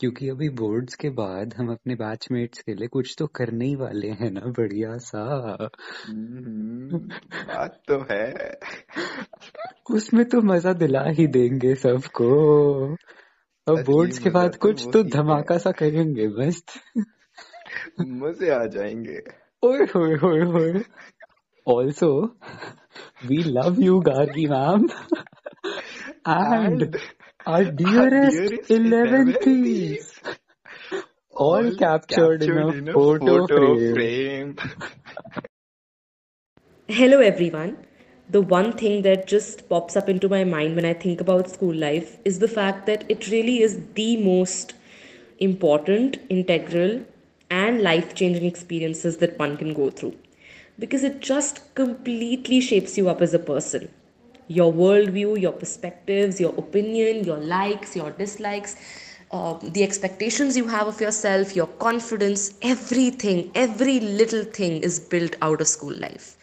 क्योंकि 0.00 0.28
अभी 0.28 0.48
बोर्ड्स 0.48 0.94
के 0.94 1.10
बाद 1.10 1.54
हम 1.54 1.70
अपने 1.72 1.94
बैचमेट्स 1.94 2.62
के 2.62 2.74
लिए 2.74 2.88
कुछ 2.88 3.14
तो 3.18 3.26
करने 3.26 3.66
ही 3.66 3.74
वाले 3.76 4.10
हैं 4.10 4.30
ना 4.30 4.40
बढ़िया 4.40 4.96
सा। 4.98 5.24
बात 6.06 7.82
तो 7.88 7.98
है। 8.10 8.58
उसमें 9.90 10.24
तो 10.24 10.40
मज़ा 10.42 10.72
दिला 10.72 11.04
ही 11.08 11.26
देंगे 11.26 11.74
सबको। 11.74 12.30
और 13.70 13.82
बोर्ड्स 13.82 14.18
के 14.18 14.30
बाद 14.30 14.56
कुछ 14.64 14.86
तो 14.92 15.02
धमाका 15.16 15.56
सा 15.64 15.70
करेंगे 15.82 16.26
बस 16.38 16.62
मज़े 18.00 18.50
आ 18.50 18.64
जाएँगे। 18.74 19.18
ओए 19.62 19.84
होए 19.94 20.14
होए 20.22 20.40
होए 20.52 20.72
also 21.66 22.12
we 23.28 23.42
love 23.58 23.80
you 23.82 23.98
Gargi 24.08 24.46
ma'am 24.46 24.88
and 26.28 26.96
our 27.48 27.70
dearest 27.82 28.72
11th 28.72 29.46
all 31.40 31.70
captured 31.82 32.42
in 32.42 32.58
a 32.58 32.92
photo 32.92 33.36
frame 33.92 34.54
hello 36.88 37.20
everyone 37.22 37.76
The 38.30 38.40
one 38.40 38.72
thing 38.76 39.02
that 39.02 39.26
just 39.26 39.68
pops 39.68 39.96
up 39.96 40.08
into 40.08 40.28
my 40.28 40.44
mind 40.44 40.76
when 40.76 40.84
I 40.84 40.92
think 40.94 41.20
about 41.20 41.50
school 41.50 41.74
life 41.74 42.16
is 42.24 42.38
the 42.38 42.46
fact 42.46 42.86
that 42.86 43.04
it 43.08 43.28
really 43.28 43.60
is 43.60 43.80
the 43.94 44.16
most 44.18 44.74
important, 45.40 46.18
integral, 46.28 47.04
and 47.50 47.82
life 47.82 48.14
changing 48.14 48.44
experiences 48.44 49.16
that 49.16 49.36
one 49.36 49.56
can 49.56 49.74
go 49.74 49.90
through 49.90 50.14
because 50.78 51.02
it 51.02 51.20
just 51.20 51.74
completely 51.74 52.60
shapes 52.60 52.96
you 52.96 53.08
up 53.08 53.20
as 53.20 53.34
a 53.34 53.38
person. 53.40 53.88
Your 54.46 54.72
worldview, 54.72 55.40
your 55.40 55.52
perspectives, 55.52 56.40
your 56.40 56.54
opinion, 56.56 57.24
your 57.24 57.38
likes, 57.38 57.96
your 57.96 58.12
dislikes, 58.12 58.76
uh, 59.32 59.58
the 59.60 59.82
expectations 59.82 60.56
you 60.56 60.68
have 60.68 60.86
of 60.86 61.00
yourself, 61.00 61.56
your 61.56 61.66
confidence, 61.66 62.54
everything, 62.62 63.50
every 63.56 63.98
little 63.98 64.44
thing 64.44 64.82
is 64.82 65.00
built 65.00 65.34
out 65.42 65.60
of 65.60 65.66
school 65.66 65.94
life. 65.94 66.36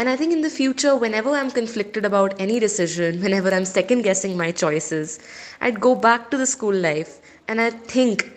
And 0.00 0.08
I 0.08 0.16
think 0.16 0.32
in 0.32 0.40
the 0.40 0.48
future, 0.48 0.96
whenever 0.96 1.28
I'm 1.32 1.50
conflicted 1.50 2.06
about 2.06 2.40
any 2.40 2.58
decision, 2.58 3.20
whenever 3.24 3.52
I'm 3.52 3.66
second 3.66 4.00
guessing 4.00 4.34
my 4.34 4.50
choices, 4.50 5.18
I'd 5.60 5.78
go 5.78 5.94
back 5.94 6.30
to 6.30 6.38
the 6.38 6.46
school 6.46 6.74
life 6.74 7.18
and 7.48 7.60
I'd 7.60 7.84
think 7.84 8.32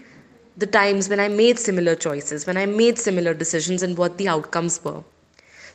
the 0.58 0.68
times 0.68 1.08
when 1.08 1.22
I 1.22 1.30
made 1.30 1.58
similar 1.58 1.96
choices, 1.96 2.46
when 2.46 2.58
I 2.58 2.66
made 2.66 3.00
similar 3.00 3.34
decisions, 3.34 3.82
and 3.82 3.98
what 3.98 4.18
the 4.18 4.28
outcomes 4.28 4.84
were. 4.84 5.06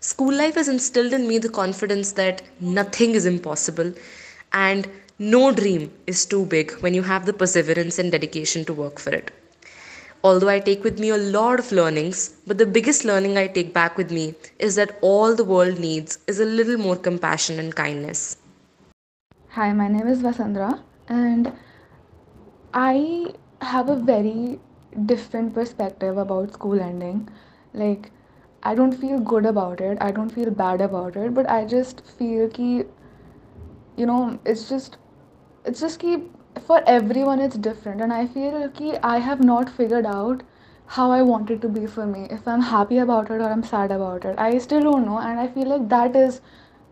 School 0.00 0.34
life 0.34 0.56
has 0.56 0.68
instilled 0.68 1.14
in 1.14 1.26
me 1.26 1.38
the 1.38 1.48
confidence 1.48 2.12
that 2.12 2.42
nothing 2.60 3.14
is 3.14 3.24
impossible 3.24 3.94
and 4.52 4.86
no 5.18 5.52
dream 5.52 5.90
is 6.06 6.26
too 6.26 6.44
big 6.44 6.72
when 6.82 6.92
you 6.92 7.02
have 7.02 7.24
the 7.24 7.32
perseverance 7.32 7.98
and 7.98 8.12
dedication 8.12 8.62
to 8.66 8.74
work 8.74 8.98
for 8.98 9.14
it. 9.14 9.30
Although 10.28 10.48
I 10.50 10.60
take 10.60 10.84
with 10.84 10.98
me 11.00 11.08
a 11.08 11.16
lot 11.16 11.58
of 11.58 11.72
learnings, 11.72 12.34
but 12.46 12.58
the 12.58 12.66
biggest 12.66 13.04
learning 13.06 13.38
I 13.38 13.46
take 13.46 13.72
back 13.72 13.96
with 13.96 14.10
me 14.10 14.34
is 14.58 14.74
that 14.74 14.98
all 15.00 15.34
the 15.34 15.44
world 15.44 15.78
needs 15.78 16.18
is 16.26 16.38
a 16.38 16.44
little 16.44 16.76
more 16.76 16.96
compassion 16.96 17.58
and 17.58 17.74
kindness. 17.74 18.36
Hi, 19.52 19.72
my 19.72 19.88
name 19.88 20.06
is 20.06 20.18
Vasandra, 20.18 20.82
and 21.08 21.50
I 22.74 23.32
have 23.62 23.88
a 23.88 23.96
very 23.96 24.60
different 25.06 25.54
perspective 25.54 26.18
about 26.18 26.52
school 26.52 26.78
ending. 26.78 27.28
Like, 27.72 28.10
I 28.62 28.74
don't 28.74 28.92
feel 28.92 29.18
good 29.20 29.46
about 29.46 29.80
it. 29.80 29.96
I 30.02 30.10
don't 30.10 30.28
feel 30.30 30.50
bad 30.50 30.82
about 30.82 31.16
it, 31.16 31.32
but 31.32 31.48
I 31.48 31.64
just 31.64 32.04
feel 32.18 32.50
ki 32.50 32.84
you 33.96 34.06
know, 34.06 34.38
it's 34.44 34.68
just 34.68 34.98
it's 35.64 35.80
just 35.80 36.00
ki 36.00 36.18
for 36.60 36.82
everyone 36.86 37.40
it's 37.40 37.56
different 37.56 38.00
and 38.00 38.12
I 38.12 38.26
feel 38.26 38.68
ki 38.70 38.96
I 39.02 39.18
have 39.18 39.42
not 39.44 39.70
figured 39.70 40.06
out 40.06 40.42
how 40.86 41.10
I 41.10 41.20
want 41.22 41.50
it 41.50 41.60
to 41.62 41.68
be 41.68 41.86
for 41.86 42.06
me. 42.06 42.26
If 42.30 42.48
I'm 42.48 42.62
happy 42.62 42.98
about 42.98 43.30
it 43.30 43.40
or 43.40 43.50
I'm 43.50 43.62
sad 43.62 43.90
about 43.92 44.24
it. 44.24 44.38
I 44.38 44.58
still 44.58 44.82
don't 44.82 45.06
know 45.06 45.18
and 45.18 45.38
I 45.38 45.46
feel 45.48 45.68
like 45.68 45.88
that 45.88 46.16
is 46.16 46.40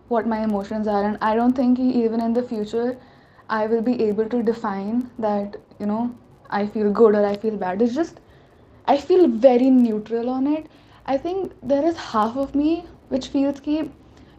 what 0.08 0.26
my 0.26 0.40
emotions 0.44 0.86
are 0.86 1.02
and 1.04 1.18
I 1.20 1.34
don't 1.34 1.54
think 1.54 1.78
even 1.78 2.20
in 2.20 2.32
the 2.34 2.42
future 2.42 2.96
I 3.48 3.66
will 3.66 3.82
be 3.82 4.02
able 4.04 4.28
to 4.28 4.42
define 4.42 5.10
that, 5.18 5.56
you 5.80 5.86
know, 5.86 6.14
I 6.50 6.66
feel 6.66 6.90
good 6.92 7.14
or 7.14 7.24
I 7.24 7.36
feel 7.36 7.56
bad. 7.56 7.80
It's 7.82 7.94
just 7.94 8.20
I 8.86 8.96
feel 8.98 9.28
very 9.28 9.70
neutral 9.70 10.28
on 10.30 10.46
it. 10.46 10.66
I 11.06 11.16
think 11.18 11.52
there 11.62 11.84
is 11.84 11.96
half 11.96 12.36
of 12.36 12.54
me 12.54 12.84
which 13.08 13.28
feels 13.28 13.60
ki, 13.60 13.90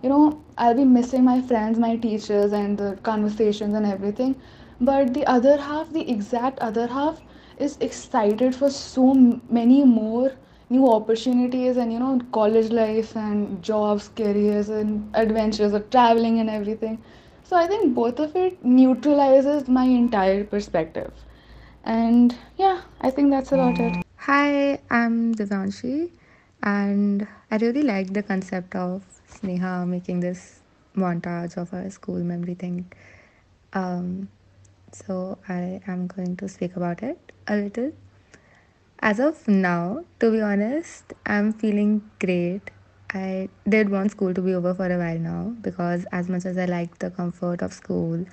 you 0.03 0.09
know, 0.09 0.41
I'll 0.57 0.75
be 0.75 0.85
missing 0.85 1.23
my 1.23 1.41
friends, 1.41 1.79
my 1.79 1.95
teachers, 1.95 2.53
and 2.53 2.77
the 2.77 2.97
conversations 3.03 3.73
and 3.75 3.85
everything. 3.85 4.35
But 4.79 5.13
the 5.13 5.25
other 5.25 5.57
half, 5.57 5.91
the 5.91 6.09
exact 6.09 6.59
other 6.59 6.87
half, 6.87 7.21
is 7.57 7.77
excited 7.81 8.55
for 8.55 8.69
so 8.69 9.13
many 9.49 9.83
more 9.83 10.33
new 10.69 10.87
opportunities 10.91 11.77
and 11.77 11.93
you 11.93 11.99
know 11.99 12.19
college 12.31 12.71
life 12.71 13.15
and 13.15 13.63
jobs 13.63 14.09
careers 14.15 14.67
and 14.69 15.09
adventures 15.15 15.73
of 15.73 15.89
traveling 15.89 16.39
and 16.39 16.49
everything. 16.49 17.01
So 17.43 17.55
i 17.55 17.65
think 17.67 17.95
both 17.95 18.19
of 18.19 18.35
it 18.35 18.63
neutralizes 18.63 19.67
my 19.69 19.85
entire 19.85 20.43
perspective. 20.43 21.11
And 21.83 22.35
yeah 22.57 22.81
i 23.01 23.09
think 23.09 23.31
that's 23.31 23.51
about 23.51 23.79
it. 23.79 24.03
Hi, 24.17 24.79
I'm 24.89 25.33
Devanshi, 25.35 26.11
and 26.61 27.25
I 27.49 27.57
really 27.57 27.83
like 27.83 28.11
the 28.13 28.23
concept 28.23 28.75
of 28.75 29.03
Sneha 29.31 29.87
making 29.87 30.19
this 30.19 30.59
montage 30.95 31.55
of 31.55 31.73
our 31.73 31.89
school 31.89 32.19
memory 32.23 32.55
thing. 32.55 32.91
Um, 33.73 34.27
so 34.91 35.37
I 35.47 35.81
am 35.87 36.07
going 36.07 36.35
to 36.37 36.47
speak 36.47 36.75
about 36.75 37.03
it 37.03 37.31
a 37.47 37.55
little. 37.55 37.91
As 38.99 39.19
of 39.19 39.47
now, 39.47 40.03
to 40.19 40.31
be 40.31 40.41
honest, 40.41 41.13
I'm 41.25 41.53
feeling 41.53 42.09
great. 42.19 42.71
I 43.13 43.49
did 43.67 43.89
want 43.89 44.11
school 44.11 44.33
to 44.33 44.41
be 44.41 44.53
over 44.53 44.73
for 44.73 44.91
a 44.91 44.97
while 44.97 45.19
now 45.19 45.55
because, 45.61 46.05
as 46.11 46.27
much 46.27 46.45
as 46.45 46.57
I 46.57 46.65
like 46.65 46.99
the 46.99 47.11
comfort 47.11 47.61
of 47.61 47.73
school, 47.73 48.25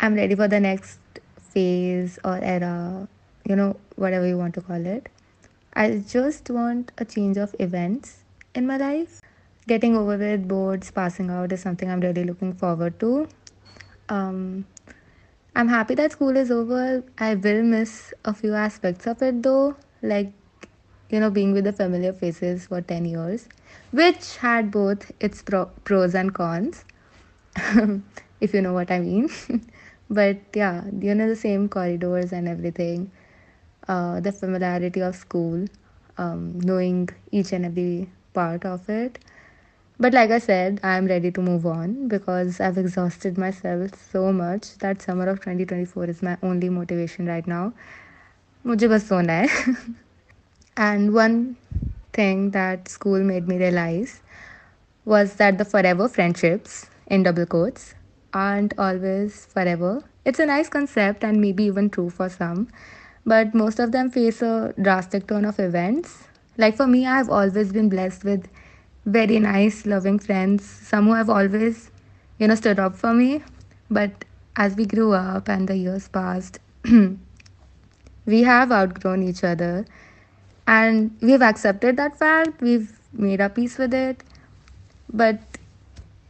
I'm 0.00 0.14
ready 0.14 0.34
for 0.34 0.48
the 0.48 0.60
next 0.60 0.98
phase 1.38 2.18
or 2.24 2.38
era, 2.42 3.06
you 3.44 3.54
know, 3.54 3.76
whatever 3.96 4.26
you 4.26 4.38
want 4.38 4.54
to 4.54 4.60
call 4.60 4.84
it. 4.84 5.08
I 5.74 6.02
just 6.08 6.48
want 6.50 6.92
a 6.98 7.04
change 7.04 7.36
of 7.36 7.54
events 7.58 8.24
in 8.54 8.66
my 8.66 8.76
life. 8.76 9.20
Getting 9.68 9.96
over 9.96 10.16
with 10.16 10.48
boards, 10.48 10.90
passing 10.90 11.28
out 11.30 11.52
is 11.52 11.60
something 11.60 11.90
I'm 11.90 12.00
really 12.00 12.24
looking 12.24 12.54
forward 12.54 12.98
to. 13.00 13.28
Um, 14.08 14.64
I'm 15.56 15.68
happy 15.68 15.94
that 15.96 16.12
school 16.12 16.36
is 16.36 16.50
over. 16.50 17.02
I 17.18 17.34
will 17.34 17.62
miss 17.62 18.12
a 18.24 18.34
few 18.34 18.54
aspects 18.54 19.06
of 19.06 19.22
it 19.22 19.42
though, 19.42 19.76
like, 20.02 20.32
you 21.10 21.18
know, 21.20 21.30
being 21.30 21.52
with 21.52 21.64
the 21.64 21.72
familiar 21.72 22.12
faces 22.12 22.66
for 22.66 22.82
10 22.82 23.06
years, 23.06 23.48
which 23.90 24.36
had 24.36 24.70
both 24.70 25.10
its 25.20 25.42
pro- 25.42 25.70
pros 25.84 26.14
and 26.14 26.34
cons, 26.34 26.84
if 28.40 28.52
you 28.54 28.60
know 28.62 28.74
what 28.74 28.90
I 28.90 29.00
mean. 29.00 29.30
but 30.10 30.38
yeah, 30.54 30.84
you 31.00 31.14
know, 31.14 31.28
the 31.28 31.36
same 31.36 31.68
corridors 31.70 32.32
and 32.32 32.48
everything, 32.48 33.10
uh, 33.88 34.20
the 34.20 34.32
familiarity 34.32 35.00
of 35.00 35.16
school, 35.16 35.66
um, 36.18 36.60
knowing 36.60 37.08
each 37.32 37.52
and 37.52 37.64
every 37.64 38.10
part 38.34 38.66
of 38.66 38.88
it. 38.90 39.18
But 39.99 40.13
like 40.13 40.31
I 40.31 40.39
said, 40.39 40.79
I'm 40.83 41.05
ready 41.05 41.31
to 41.31 41.41
move 41.41 41.65
on 41.65 42.07
because 42.07 42.59
I've 42.59 42.77
exhausted 42.77 43.37
myself 43.37 43.91
so 44.11 44.33
much 44.33 44.77
that 44.79 45.01
summer 45.01 45.27
of 45.29 45.39
2024 45.41 46.05
is 46.05 46.23
my 46.23 46.37
only 46.41 46.69
motivation 46.69 47.27
right 47.27 47.45
now. 47.45 47.73
मुझे 48.65 48.87
बस 48.87 49.07
सोना 49.09 49.33
है 49.33 49.75
and 50.77 51.13
one 51.13 51.55
thing 52.13 52.51
that 52.51 52.87
school 52.87 53.23
made 53.29 53.47
me 53.47 53.57
realize 53.57 54.21
was 55.05 55.35
that 55.35 55.57
the 55.57 55.65
forever 55.65 56.07
friendships 56.07 56.85
in 57.07 57.23
double 57.23 57.45
quotes 57.45 57.93
aren't 58.33 58.73
always 58.77 59.45
forever. 59.45 60.03
It's 60.25 60.39
a 60.39 60.45
nice 60.45 60.69
concept 60.69 61.23
and 61.23 61.41
maybe 61.41 61.63
even 61.65 61.89
true 61.89 62.09
for 62.09 62.29
some, 62.29 62.67
but 63.25 63.53
most 63.53 63.79
of 63.79 63.91
them 63.91 64.09
face 64.09 64.41
a 64.41 64.73
drastic 64.81 65.27
turn 65.27 65.45
of 65.45 65.59
events. 65.59 66.23
Like 66.57 66.75
for 66.75 66.87
me, 66.87 67.05
I've 67.05 67.29
always 67.29 67.71
been 67.71 67.89
blessed 67.89 68.23
with 68.23 68.47
very 69.06 69.38
nice, 69.38 69.86
loving 69.86 70.18
friends, 70.18 70.64
some 70.68 71.06
who 71.06 71.14
have 71.14 71.30
always, 71.30 71.90
you 72.38 72.48
know, 72.48 72.54
stood 72.54 72.78
up 72.78 72.96
for 72.96 73.14
me. 73.14 73.42
But 73.90 74.24
as 74.56 74.74
we 74.76 74.84
grew 74.84 75.12
up 75.12 75.48
and 75.48 75.68
the 75.68 75.76
years 75.76 76.08
passed, 76.08 76.58
we 78.26 78.42
have 78.42 78.72
outgrown 78.72 79.22
each 79.22 79.44
other. 79.44 79.86
And 80.66 81.16
we've 81.22 81.42
accepted 81.42 81.96
that 81.96 82.18
fact. 82.18 82.60
We've 82.60 82.92
made 83.12 83.40
our 83.40 83.48
peace 83.48 83.78
with 83.78 83.94
it. 83.94 84.24
But 85.12 85.38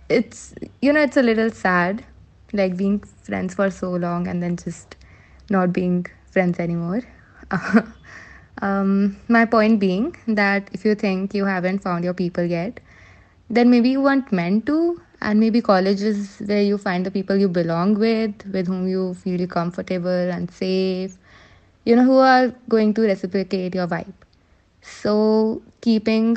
it's 0.09 0.55
you 0.81 0.93
know 0.93 1.01
it's 1.01 1.17
a 1.17 1.23
little 1.23 1.51
sad 1.51 2.05
like 2.53 2.77
being 2.77 3.01
friends 3.01 3.55
for 3.55 3.71
so 3.71 3.91
long 3.91 4.29
and 4.29 4.43
then 4.43 4.57
just 4.57 4.97
not 5.51 5.73
being 5.73 6.07
friends 6.31 6.61
anymore 6.61 7.03
um, 8.63 9.17
my 9.29 9.45
point 9.45 9.81
being 9.81 10.17
that 10.27 10.69
if 10.73 10.85
you 10.85 10.95
think 10.95 11.35
you 11.35 11.45
haven't 11.45 11.81
found 11.81 12.05
your 12.05 12.15
people 12.15 12.45
yet 12.45 12.81
then 13.51 13.71
maybe 13.71 13.91
you 13.91 14.01
weren't 14.03 14.33
meant 14.33 14.67
to 14.67 15.01
and 15.21 15.41
maybe 15.41 15.61
college 15.61 16.03
is 16.03 16.43
where 16.47 16.63
you 16.63 16.77
find 16.77 17.07
the 17.07 17.11
people 17.11 17.37
you 17.37 17.49
belong 17.49 17.95
with 17.95 18.47
with 18.53 18.67
whom 18.67 18.87
you 18.89 19.15
feel 19.15 19.47
comfortable 19.47 20.31
and 20.37 20.51
safe 20.51 21.17
you 21.85 21.95
know 21.97 22.05
who 22.05 22.19
are 22.19 22.49
going 22.69 22.93
to 22.95 23.03
reciprocate 23.03 23.75
your 23.75 23.87
vibe 23.87 24.15
so, 24.87 25.63
keeping 25.81 26.37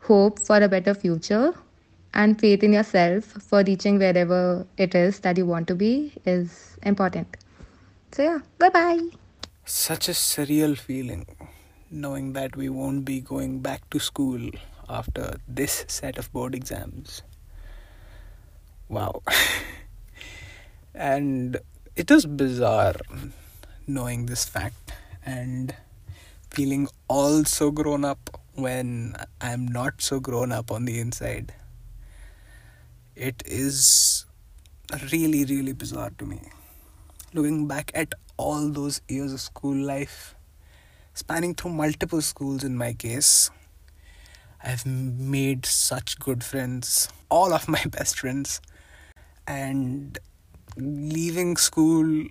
hope 0.00 0.38
for 0.40 0.58
a 0.58 0.68
better 0.68 0.94
future 0.94 1.54
and 2.14 2.38
faith 2.38 2.62
in 2.62 2.72
yourself 2.74 3.24
for 3.24 3.62
reaching 3.66 3.98
wherever 3.98 4.66
it 4.76 4.94
is 4.94 5.20
that 5.20 5.38
you 5.38 5.46
want 5.46 5.68
to 5.68 5.74
be 5.74 6.12
is 6.24 6.76
important. 6.82 7.36
So, 8.12 8.22
yeah, 8.22 8.38
bye 8.58 8.70
bye. 8.70 9.27
Such 9.70 10.08
a 10.08 10.12
surreal 10.12 10.78
feeling 10.78 11.26
knowing 11.90 12.32
that 12.32 12.56
we 12.56 12.70
won't 12.70 13.04
be 13.04 13.20
going 13.20 13.60
back 13.60 13.90
to 13.90 13.98
school 13.98 14.48
after 14.88 15.36
this 15.46 15.84
set 15.88 16.16
of 16.16 16.32
board 16.32 16.54
exams. 16.54 17.20
Wow. 18.88 19.20
and 20.94 21.58
it 21.96 22.10
is 22.10 22.24
bizarre 22.24 22.94
knowing 23.86 24.24
this 24.24 24.46
fact 24.46 24.90
and 25.22 25.74
feeling 26.50 26.88
all 27.06 27.44
so 27.44 27.70
grown 27.70 28.06
up 28.06 28.40
when 28.54 29.16
I'm 29.38 29.68
not 29.68 30.00
so 30.00 30.18
grown 30.18 30.50
up 30.50 30.72
on 30.72 30.86
the 30.86 30.98
inside. 30.98 31.52
It 33.14 33.42
is 33.44 34.24
really, 35.12 35.44
really 35.44 35.74
bizarre 35.74 36.12
to 36.16 36.24
me. 36.24 36.40
Looking 37.34 37.68
back 37.68 37.92
at 37.94 38.14
all 38.38 38.70
those 38.70 39.02
years 39.08 39.32
of 39.34 39.40
school 39.40 39.76
life, 39.76 40.34
spanning 41.12 41.54
through 41.54 41.72
multiple 41.72 42.22
schools 42.22 42.64
in 42.64 42.76
my 42.76 42.94
case, 42.94 43.50
I've 44.62 44.86
made 44.86 45.66
such 45.66 46.18
good 46.18 46.42
friends, 46.42 47.08
all 47.28 47.52
of 47.52 47.68
my 47.68 47.84
best 47.90 48.20
friends, 48.20 48.60
and 49.46 50.18
leaving 50.76 51.56
school 51.56 52.26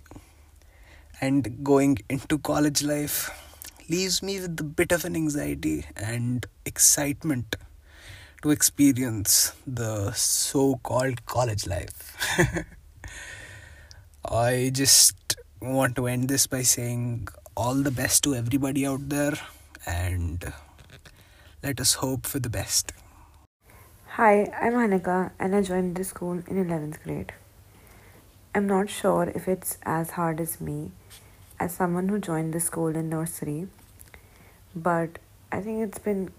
and 1.21 1.63
going 1.63 1.97
into 2.09 2.37
college 2.37 2.83
life 2.83 3.29
leaves 3.89 4.21
me 4.21 4.39
with 4.39 4.59
a 4.59 4.63
bit 4.63 4.91
of 4.91 5.05
an 5.05 5.15
anxiety 5.15 5.85
and 5.95 6.45
excitement 6.65 7.55
to 8.43 8.51
experience 8.51 9.53
the 9.65 10.11
so 10.11 10.75
called 10.83 11.25
college 11.25 11.65
life. 11.65 12.15
I 14.29 14.71
just 14.73 15.26
want 15.61 15.95
to 15.95 16.07
end 16.07 16.29
this 16.29 16.47
by 16.47 16.61
saying 16.61 17.27
all 17.55 17.75
the 17.75 17.91
best 17.91 18.23
to 18.23 18.35
everybody 18.35 18.85
out 18.85 19.09
there 19.09 19.33
and 19.85 20.53
let 21.63 21.79
us 21.79 21.95
hope 21.95 22.27
for 22.27 22.39
the 22.39 22.49
best. 22.49 22.93
Hi, 24.17 24.51
I'm 24.61 24.73
Hanika 24.73 25.31
and 25.39 25.55
I 25.55 25.61
joined 25.61 25.95
this 25.95 26.09
school 26.09 26.43
in 26.47 26.65
11th 26.65 27.03
grade. 27.03 27.33
I'm 28.53 28.67
not 28.67 28.89
sure 28.89 29.31
if 29.35 29.47
it's 29.47 29.77
as 29.83 30.11
hard 30.11 30.39
as 30.39 30.61
me 30.61 30.91
as 31.59 31.73
someone 31.73 32.09
who 32.09 32.19
joined 32.19 32.53
the 32.53 32.59
school 32.59 32.95
in 32.95 33.09
nursery, 33.09 33.67
but 34.75 35.19
I 35.51 35.61
think 35.61 35.81
it's 35.83 35.99
been 35.99 36.31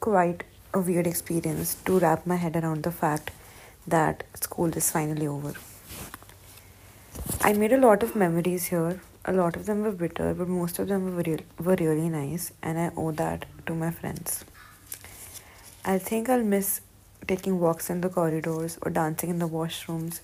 quite 0.00 0.44
a 0.72 0.80
weird 0.80 1.06
experience 1.06 1.74
to 1.84 1.98
wrap 1.98 2.26
my 2.26 2.36
head 2.36 2.56
around 2.56 2.84
the 2.84 2.92
fact 2.92 3.30
that 3.86 4.24
school 4.34 4.72
is 4.76 4.90
finally 4.90 5.26
over. 5.26 5.54
I 7.44 7.52
made 7.54 7.72
a 7.72 7.76
lot 7.76 8.04
of 8.04 8.14
memories 8.14 8.66
here. 8.66 9.00
A 9.24 9.32
lot 9.32 9.56
of 9.56 9.66
them 9.66 9.82
were 9.82 9.90
bitter, 9.90 10.32
but 10.32 10.46
most 10.46 10.78
of 10.78 10.86
them 10.86 11.16
were, 11.16 11.22
real, 11.22 11.40
were 11.58 11.74
really 11.74 12.08
nice, 12.08 12.52
and 12.62 12.78
I 12.78 12.92
owe 12.96 13.10
that 13.10 13.46
to 13.66 13.74
my 13.74 13.90
friends. 13.90 14.44
I 15.84 15.98
think 15.98 16.28
I'll 16.28 16.44
miss 16.44 16.82
taking 17.26 17.58
walks 17.58 17.90
in 17.90 18.00
the 18.00 18.08
corridors 18.08 18.78
or 18.82 18.92
dancing 18.92 19.28
in 19.28 19.40
the 19.40 19.48
washrooms 19.48 20.20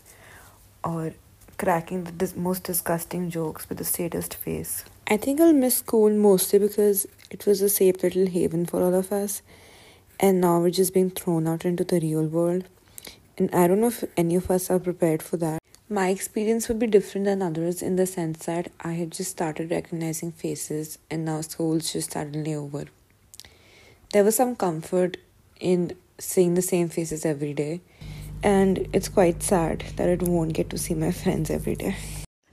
or 0.85 1.13
cracking 1.57 2.05
the 2.05 2.13
dis- 2.13 2.37
most 2.37 2.63
disgusting 2.63 3.31
jokes 3.31 3.69
with 3.69 3.79
the 3.79 3.85
saddest 3.85 4.37
face. 4.37 4.85
I 5.09 5.17
think 5.17 5.41
I'll 5.41 5.53
miss 5.53 5.79
school 5.79 6.11
mostly 6.11 6.61
because 6.61 7.05
it 7.33 7.47
was 7.47 7.61
a 7.63 7.69
safe 7.69 8.01
little 8.01 8.27
haven 8.27 8.65
for 8.65 8.81
all 8.81 8.95
of 8.95 9.11
us, 9.11 9.43
and 10.21 10.41
now 10.41 10.61
we're 10.61 10.71
just 10.71 10.95
being 10.95 11.11
thrown 11.11 11.49
out 11.49 11.65
into 11.65 11.83
the 11.83 11.99
real 11.99 12.27
world. 12.27 12.67
And 13.37 13.53
I 13.53 13.67
don't 13.67 13.81
know 13.81 13.89
if 13.89 14.05
any 14.17 14.37
of 14.37 14.53
us 14.53 14.71
are 14.71 14.79
prepared 14.79 15.21
for 15.21 15.37
that. 15.39 15.59
My 15.91 16.11
experience 16.11 16.69
would 16.69 16.79
be 16.79 16.87
different 16.87 17.25
than 17.25 17.41
others 17.41 17.81
in 17.81 17.97
the 17.97 18.05
sense 18.05 18.45
that 18.45 18.71
I 18.83 18.93
had 18.93 19.11
just 19.11 19.31
started 19.31 19.71
recognizing 19.71 20.33
faces, 20.33 20.99
and 21.11 21.25
now 21.25 21.41
school's 21.41 21.95
just 21.95 22.13
suddenly 22.13 22.55
over. 22.55 22.85
There 24.13 24.23
was 24.23 24.37
some 24.37 24.55
comfort 24.55 25.17
in 25.61 25.97
seeing 26.19 26.53
the 26.53 26.61
same 26.61 26.91
faces 26.91 27.25
every 27.25 27.55
day, 27.55 27.81
and 28.43 28.87
it's 28.93 29.09
quite 29.09 29.43
sad 29.43 29.85
that 29.97 30.11
I 30.11 30.23
won't 30.23 30.53
get 30.53 30.69
to 30.71 30.77
see 30.77 30.93
my 30.93 31.11
friends 31.11 31.49
every 31.49 31.75
day. 31.75 31.97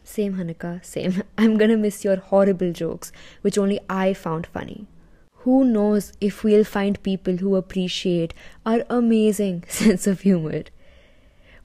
Same, 0.06 0.36
Hanika, 0.36 0.86
same. 0.86 1.21
I'm 1.38 1.58
gonna 1.58 1.76
miss 1.76 2.06
your 2.06 2.15
horrible 2.15 2.71
jokes, 2.71 3.12
which 3.41 3.58
only 3.58 3.82
I 3.89 4.13
found 4.13 4.48
funny. 4.48 4.88
Who 5.39 5.65
knows 5.65 6.13
if 6.21 6.41
we'll 6.45 6.63
find 6.63 7.04
people 7.04 7.36
who 7.36 7.58
appreciate 7.58 8.34
our 8.65 8.86
amazing 8.89 9.65
sense 9.67 10.08
of 10.08 10.21
humor. 10.21 10.63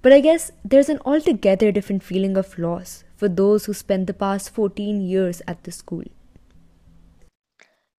But 0.03 0.15
I 0.15 0.21
guess 0.21 0.51
there's 0.65 0.89
an 0.89 0.99
altogether 1.05 1.71
different 1.71 2.03
feeling 2.03 2.39
of 2.39 2.59
loss 2.59 3.05
for 3.17 3.29
those 3.29 3.67
who 3.67 3.75
spent 3.75 4.07
the 4.07 4.15
past 4.15 4.49
14 4.49 5.03
years 5.03 5.43
at 5.47 5.63
the 5.65 5.73
school. 5.73 6.05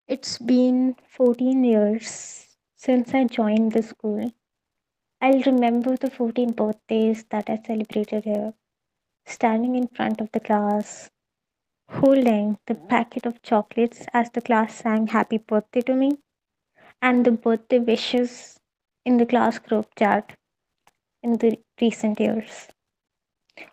It's 0.09 0.39
been 0.39 0.97
14 1.11 1.63
years 1.63 2.47
since 2.75 3.13
I 3.13 3.25
joined 3.25 3.73
the 3.73 3.83
school. 3.83 4.33
I'll 5.21 5.43
remember 5.43 5.95
the 5.95 6.11
14 6.11 6.53
birthdays 6.53 7.25
that 7.29 7.51
I 7.51 7.61
celebrated 7.67 8.25
here, 8.25 8.55
standing 9.27 9.77
in 9.77 9.87
front 9.89 10.23
of 10.23 10.33
the 10.33 10.41
class, 10.41 11.11
holding 11.91 12.59
the 12.67 12.77
packet 12.77 13.27
of 13.27 13.43
chocolates 13.43 14.07
as 14.15 14.31
the 14.31 14.41
class 14.41 14.75
sang 14.75 15.09
happy 15.09 15.37
birthday 15.37 15.83
to 15.83 15.95
me, 15.95 16.17
and 17.03 17.27
the 17.27 17.33
birthday 17.33 17.79
wishes 17.79 18.59
in 19.05 19.19
the 19.19 19.27
class 19.27 19.59
group 19.59 19.87
chat 19.99 20.35
in 21.23 21.39
the 21.39 21.59
recent 21.81 22.21
years. 22.21 22.69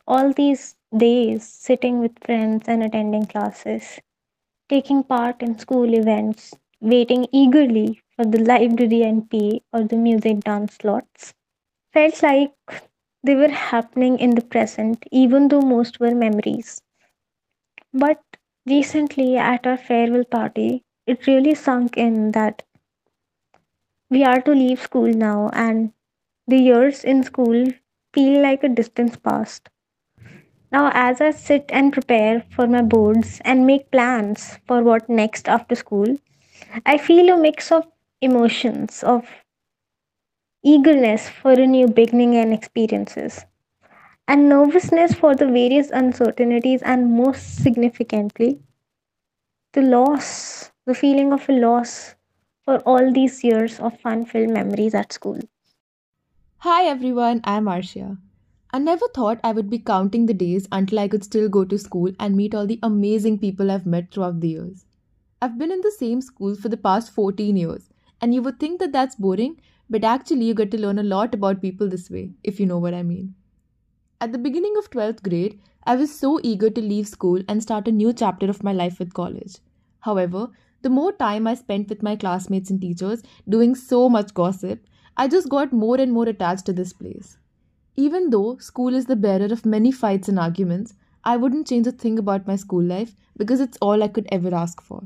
All 0.08 0.34
these 0.34 0.76
days 0.98 1.48
sitting 1.48 2.00
with 2.00 2.18
friends 2.26 2.68
and 2.68 2.82
attending 2.82 3.28
classes, 3.28 4.00
taking 4.70 5.04
part 5.04 5.42
in 5.44 5.60
school 5.60 5.94
events, 5.94 6.54
waiting 6.82 7.28
eagerly 7.32 8.02
for 8.16 8.26
the 8.26 8.40
library 8.40 9.04
NP 9.04 9.64
or 9.74 9.84
the 9.84 9.98
music 9.98 10.42
dance 10.42 10.76
slots, 10.76 11.34
felt 11.94 12.24
like 12.24 12.54
they 13.24 13.36
were 13.36 13.50
happening 13.50 14.20
in 14.20 14.32
the 14.36 14.42
present, 14.42 15.06
even 15.12 15.50
though 15.50 15.62
most 15.62 16.00
were 16.00 16.16
memories. 16.16 16.82
But 17.92 18.24
recently, 18.66 19.36
at 19.36 19.68
our 19.68 19.76
farewell 19.76 20.24
party, 20.24 20.86
it 21.06 21.28
really 21.28 21.54
sunk 21.54 21.98
in 21.98 22.32
that 22.32 22.64
we 24.10 24.22
are 24.26 24.42
to 24.42 24.52
leave 24.52 24.82
school 24.82 25.08
now, 25.14 25.50
and 25.54 25.94
the 26.48 26.58
years 26.58 27.04
in 27.04 27.24
school 27.24 27.66
feel 28.14 28.42
like 28.42 28.64
a 28.64 28.70
distance 28.70 29.18
past. 29.18 29.70
Now, 30.72 30.92
as 30.94 31.20
I 31.20 31.32
sit 31.32 31.66
and 31.74 31.92
prepare 31.92 32.46
for 32.56 32.68
my 32.68 32.82
boards 32.82 33.42
and 33.44 33.66
make 33.68 33.92
plans 33.92 34.58
for 34.66 34.82
what 34.82 35.10
next 35.10 35.50
after 35.50 35.76
school, 35.76 36.18
I 36.86 36.98
feel 36.98 37.30
a 37.30 37.38
mix 37.38 37.72
of 37.72 37.86
emotions 38.22 39.04
of 39.04 39.28
eagerness 40.64 41.28
for 41.30 41.52
a 41.54 41.66
new 41.66 41.88
beginning 41.88 42.36
and 42.36 42.54
experiences, 42.54 43.44
and 44.28 44.50
nervousness 44.50 45.14
for 45.14 45.36
the 45.36 45.48
various 45.48 45.92
uncertainties, 45.92 46.82
and 46.84 47.14
most 47.14 47.64
significantly, 47.64 48.60
the 49.72 49.82
loss, 49.82 50.72
the 50.86 50.94
feeling 50.94 51.32
of 51.32 51.48
a 51.48 51.54
loss 51.54 52.16
for 52.66 52.80
all 52.80 53.14
these 53.14 53.44
years 53.46 53.80
of 53.80 53.98
fun 54.02 54.26
filled 54.26 54.50
memories 54.50 54.94
at 54.94 55.14
school. 55.14 55.40
Hi 56.62 56.86
everyone, 56.86 57.42
I'm 57.44 57.66
Arshia. 57.66 58.18
I 58.74 58.80
never 58.80 59.06
thought 59.14 59.40
I 59.44 59.52
would 59.52 59.70
be 59.70 59.78
counting 59.78 60.26
the 60.26 60.34
days 60.34 60.68
until 60.72 60.98
I 60.98 61.08
could 61.08 61.24
still 61.24 61.50
go 61.50 61.64
to 61.64 61.78
school 61.78 62.12
and 62.20 62.36
meet 62.36 62.56
all 62.56 62.66
the 62.66 62.80
amazing 62.82 63.38
people 63.38 63.70
I've 63.70 63.86
met 63.86 64.12
throughout 64.12 64.40
the 64.40 64.50
years. 64.50 64.84
I've 65.40 65.60
been 65.60 65.72
in 65.72 65.82
the 65.82 65.92
same 65.92 66.20
school 66.20 66.56
for 66.56 66.68
the 66.68 66.76
past 66.76 67.12
14 67.14 67.56
years, 67.56 67.90
and 68.20 68.34
you 68.34 68.42
would 68.42 68.60
think 68.60 68.80
that 68.80 68.92
that's 68.92 69.14
boring, 69.14 69.62
but 69.88 70.04
actually, 70.04 70.46
you 70.46 70.56
get 70.56 70.72
to 70.72 70.82
learn 70.82 70.98
a 70.98 71.04
lot 71.04 71.36
about 71.36 71.62
people 71.62 71.88
this 71.88 72.10
way, 72.10 72.32
if 72.44 72.60
you 72.60 72.66
know 72.66 72.80
what 72.80 72.96
I 72.96 73.04
mean. 73.04 73.36
At 74.20 74.32
the 74.32 74.40
beginning 74.40 74.74
of 74.80 74.90
12th 74.90 75.22
grade, 75.22 75.60
I 75.84 75.96
was 75.96 76.20
so 76.20 76.40
eager 76.42 76.72
to 76.72 76.82
leave 76.82 77.08
school 77.08 77.40
and 77.48 77.62
start 77.62 77.88
a 77.88 77.92
new 77.92 78.14
chapter 78.14 78.50
of 78.50 78.64
my 78.64 78.74
life 78.74 78.98
with 78.98 79.14
college. 79.14 79.58
However, 80.00 80.50
the 80.82 80.90
more 80.90 81.12
time 81.12 81.46
I 81.46 81.54
spent 81.54 81.88
with 81.88 82.02
my 82.02 82.16
classmates 82.16 82.72
and 82.72 82.82
teachers 82.82 83.22
doing 83.48 83.76
so 83.76 84.10
much 84.10 84.34
gossip, 84.34 84.88
I 85.20 85.28
just 85.28 85.50
got 85.50 85.74
more 85.74 86.00
and 86.00 86.14
more 86.14 86.30
attached 86.30 86.68
to 86.68 86.74
this 86.74 86.94
place. 86.94 87.38
Even 87.96 88.30
though 88.30 88.58
school 88.60 88.94
is 88.94 89.08
the 89.08 89.16
bearer 89.16 89.52
of 89.52 89.66
many 89.66 89.92
fights 89.92 90.30
and 90.30 90.38
arguments, 90.38 90.94
I 91.24 91.38
wouldn't 91.38 91.66
change 91.66 91.88
a 91.88 91.92
thing 91.92 92.20
about 92.20 92.46
my 92.46 92.56
school 92.56 92.84
life 92.84 93.16
because 93.36 93.60
it's 93.60 93.80
all 93.82 94.04
I 94.04 94.10
could 94.10 94.28
ever 94.32 94.54
ask 94.54 94.80
for. 94.80 95.02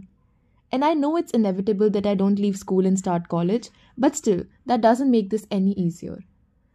And 0.70 0.84
I 0.84 0.94
know 0.94 1.16
it's 1.16 1.32
inevitable 1.32 1.90
that 1.92 2.06
I 2.06 2.16
don't 2.16 2.40
leave 2.40 2.58
school 2.58 2.86
and 2.86 3.00
start 3.00 3.30
college, 3.30 3.70
but 3.98 4.18
still, 4.18 4.44
that 4.66 4.82
doesn't 4.82 5.10
make 5.10 5.30
this 5.30 5.48
any 5.50 5.72
easier. 5.74 6.20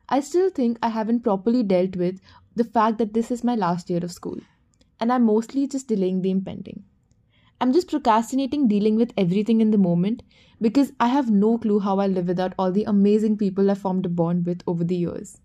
I 0.09 0.21
still 0.21 0.49
think 0.49 0.79
I 0.83 0.89
haven't 0.89 1.21
properly 1.21 1.63
dealt 1.63 1.97
with 1.97 2.21
the 2.55 2.65
fact 2.65 2.97
that 2.99 3.13
this 3.13 3.31
is 3.31 3.45
my 3.45 3.55
last 3.55 3.91
year 3.91 4.03
of 4.03 4.13
school, 4.13 4.39
and 4.99 5.13
I'm 5.13 5.25
mostly 5.25 5.67
just 5.67 5.89
delaying 5.89 6.23
the 6.23 6.31
impending. 6.31 6.85
I'm 7.59 7.73
just 7.73 7.89
procrastinating 7.89 8.69
dealing 8.69 8.97
with 8.97 9.15
everything 9.17 9.63
in 9.63 9.71
the 9.71 9.79
moment 9.79 10.23
because 10.61 10.93
I 11.01 11.09
have 11.09 11.31
no 11.31 11.57
clue 11.57 11.81
how 11.81 11.99
I'll 11.99 12.11
live 12.11 12.29
without 12.29 12.53
all 12.59 12.71
the 12.71 12.85
amazing 12.85 13.39
people 13.39 13.71
I've 13.71 13.79
formed 13.79 14.05
a 14.05 14.11
bond 14.11 14.45
with 14.45 14.63
over 14.67 14.85
the 14.85 14.97
years. 14.97 15.39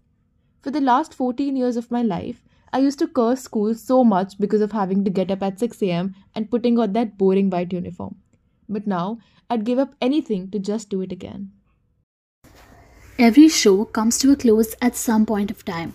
For 0.62 0.72
the 0.72 0.82
last 0.82 1.14
14 1.14 1.56
years 1.56 1.78
of 1.78 1.90
my 1.90 2.02
life, 2.02 2.44
I 2.74 2.80
used 2.80 3.00
to 3.00 3.08
curse 3.08 3.42
school 3.42 3.74
so 3.76 4.04
much 4.04 4.38
because 4.40 4.62
of 4.62 4.74
having 4.74 5.06
to 5.06 5.10
get 5.10 5.32
up 5.32 5.42
at 5.42 5.60
6 5.60 5.82
am 5.84 6.16
and 6.36 6.52
putting 6.52 6.78
on 6.80 6.94
that 6.94 7.18
boring 7.18 7.50
white 7.50 7.72
uniform. 7.72 8.16
But 8.68 8.88
now, 8.88 9.20
I'd 9.50 9.66
give 9.66 9.80
up 9.80 9.96
anything 10.02 10.52
to 10.52 10.60
just 10.60 10.90
do 10.90 11.02
it 11.02 11.12
again. 11.12 11.52
Every 13.18 13.50
show 13.50 13.86
comes 13.86 14.18
to 14.20 14.32
a 14.32 14.36
close 14.36 14.76
at 14.82 14.96
some 14.96 15.26
point 15.26 15.52
of 15.52 15.64
time. 15.64 15.94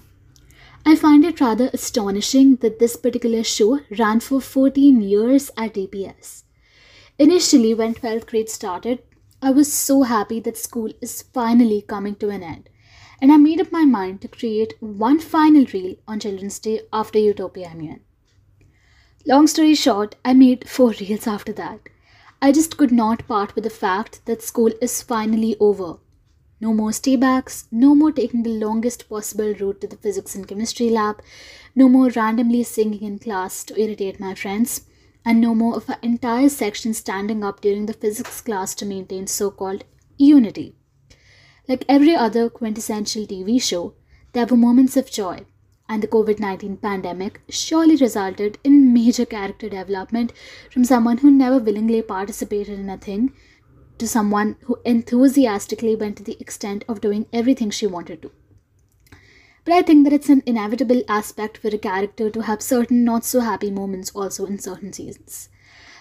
I 0.89 0.95
find 0.95 1.25
it 1.25 1.41
rather 1.41 1.69
astonishing 1.73 2.57
that 2.57 2.79
this 2.79 2.95
particular 2.95 3.43
show 3.43 3.81
ran 3.99 4.21
for 4.21 4.41
14 4.41 5.03
years 5.03 5.51
at 5.57 5.75
APS. 5.75 6.45
Initially, 7.19 7.75
when 7.75 7.93
12th 7.93 8.27
grade 8.27 8.49
started, 8.49 9.03
I 9.43 9.51
was 9.51 9.73
so 9.73 10.05
happy 10.05 10.39
that 10.39 10.57
school 10.57 10.93
is 11.03 11.23
finally 11.23 11.83
coming 11.83 12.15
to 12.17 12.29
an 12.29 12.45
end, 12.45 12.69
and 13.21 13.33
I 13.33 13.37
made 13.37 13.61
up 13.61 13.73
my 13.73 13.85
mind 13.85 14.21
to 14.21 14.29
create 14.29 14.75
one 14.79 15.19
final 15.19 15.67
reel 15.75 15.97
on 16.07 16.21
Children's 16.21 16.61
Day 16.61 16.83
after 16.93 17.19
Utopia 17.19 17.73
Immune. 17.73 18.03
Long 19.27 19.49
story 19.49 19.75
short, 19.75 20.15
I 20.25 20.35
made 20.35 20.69
four 20.69 20.91
reels 21.01 21.27
after 21.27 21.53
that. 21.55 21.81
I 22.41 22.53
just 22.53 22.77
could 22.77 22.93
not 22.93 23.27
part 23.27 23.57
with 23.57 23.65
the 23.65 23.71
fact 23.71 24.25
that 24.27 24.41
school 24.41 24.71
is 24.81 25.03
finally 25.03 25.57
over. 25.59 25.99
No 26.59 26.73
more 26.73 26.91
staybacks, 26.91 27.65
no 27.71 27.95
more 27.95 28.13
taking 28.13 28.43
the 28.43 28.59
longest 28.59 29.11
possible 29.11 29.53
route 29.55 29.83
to 29.83 29.87
the 29.87 29.97
physics 29.97 30.35
and 30.35 30.49
chemistry 30.49 30.89
lab, 30.89 31.21
no 31.75 31.87
more 31.87 32.09
randomly 32.09 32.63
singing 32.63 33.03
in 33.03 33.19
class 33.19 33.63
to 33.65 33.79
irritate 33.79 34.19
my 34.19 34.35
friends, 34.35 34.87
and 35.23 35.39
no 35.39 35.55
more 35.55 35.77
of 35.77 35.89
an 35.91 35.99
entire 36.03 36.49
section 36.49 36.95
standing 36.95 37.45
up 37.45 37.61
during 37.61 37.85
the 37.85 37.93
physics 37.93 38.41
class 38.41 38.75
to 38.77 38.87
maintain 38.87 39.27
so 39.27 39.51
called 39.51 39.85
unity. 40.17 40.75
Like 41.69 41.85
every 41.89 42.15
other 42.15 42.49
quintessential 42.49 43.27
TV 43.27 43.61
show, 43.61 43.93
there 44.33 44.47
were 44.47 44.57
moments 44.57 44.97
of 44.97 45.11
joy, 45.11 45.45
and 45.91 46.03
the 46.03 46.09
COVID 46.09 46.41
19 46.41 46.79
pandemic 46.79 47.43
surely 47.51 47.97
resulted 47.97 48.59
in 48.65 48.95
major 48.95 49.27
character 49.27 49.69
development 49.69 50.33
from 50.71 50.85
someone 50.85 51.19
who 51.19 51.31
never 51.31 51.59
willingly 51.59 52.01
participated 52.01 52.79
in 52.79 52.89
a 52.89 52.97
thing 52.97 53.33
to 53.99 54.09
someone 54.09 54.57
who 54.63 54.79
enthusiastically 54.85 55.97
went 55.97 56.17
to 56.17 56.23
the 56.23 56.37
extent 56.41 56.85
of 56.89 57.01
doing 57.01 57.27
everything 57.33 57.71
she 57.71 57.87
wanted 57.87 58.23
to. 58.23 58.31
But 59.65 59.75
I 59.75 59.83
think 59.83 60.05
that 60.05 60.13
it's 60.13 60.29
an 60.29 60.43
inevitable 60.47 61.03
aspect 61.09 61.59
for 61.59 61.69
a 61.69 61.79
character 61.79 62.31
to 62.31 62.43
have 62.43 62.63
certain 62.63 63.05
not 63.05 63.25
so 63.25 63.41
happy 63.41 63.71
moments 63.71 64.11
also 64.15 64.47
in 64.47 64.59
certain 64.59 64.93
seasons. 64.93 65.49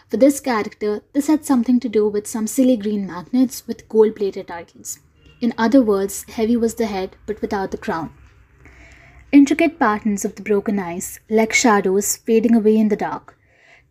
For 0.08 0.17
this 0.17 0.39
character, 0.39 1.01
this 1.13 1.27
had 1.27 1.45
something 1.45 1.79
to 1.79 1.89
do 1.89 2.08
with 2.08 2.27
some 2.27 2.45
silly 2.45 2.77
green 2.77 3.08
magnets 3.08 3.65
with 3.65 3.89
gold 3.89 4.15
plated 4.15 4.47
titles. 4.47 4.99
In 5.41 5.53
other 5.58 5.81
words, 5.81 6.23
heavy 6.29 6.55
was 6.55 6.75
the 6.75 6.86
head 6.86 7.15
but 7.25 7.41
without 7.41 7.71
the 7.71 7.77
crown. 7.77 8.13
Intricate 9.31 9.79
patterns 9.79 10.23
of 10.23 10.36
the 10.36 10.43
broken 10.43 10.77
ice, 10.77 11.19
like 11.29 11.51
shadows 11.51 12.17
fading 12.17 12.55
away 12.55 12.77
in 12.77 12.89
the 12.89 12.95
dark. 12.95 13.38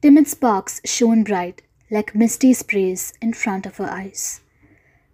Timid 0.00 0.28
sparks 0.28 0.80
shone 0.84 1.24
bright, 1.24 1.62
like 1.90 2.14
misty 2.14 2.53
sprays 2.53 3.12
in 3.20 3.33
front 3.33 3.66
of 3.66 3.77
her 3.77 3.90
eyes. 3.90 4.40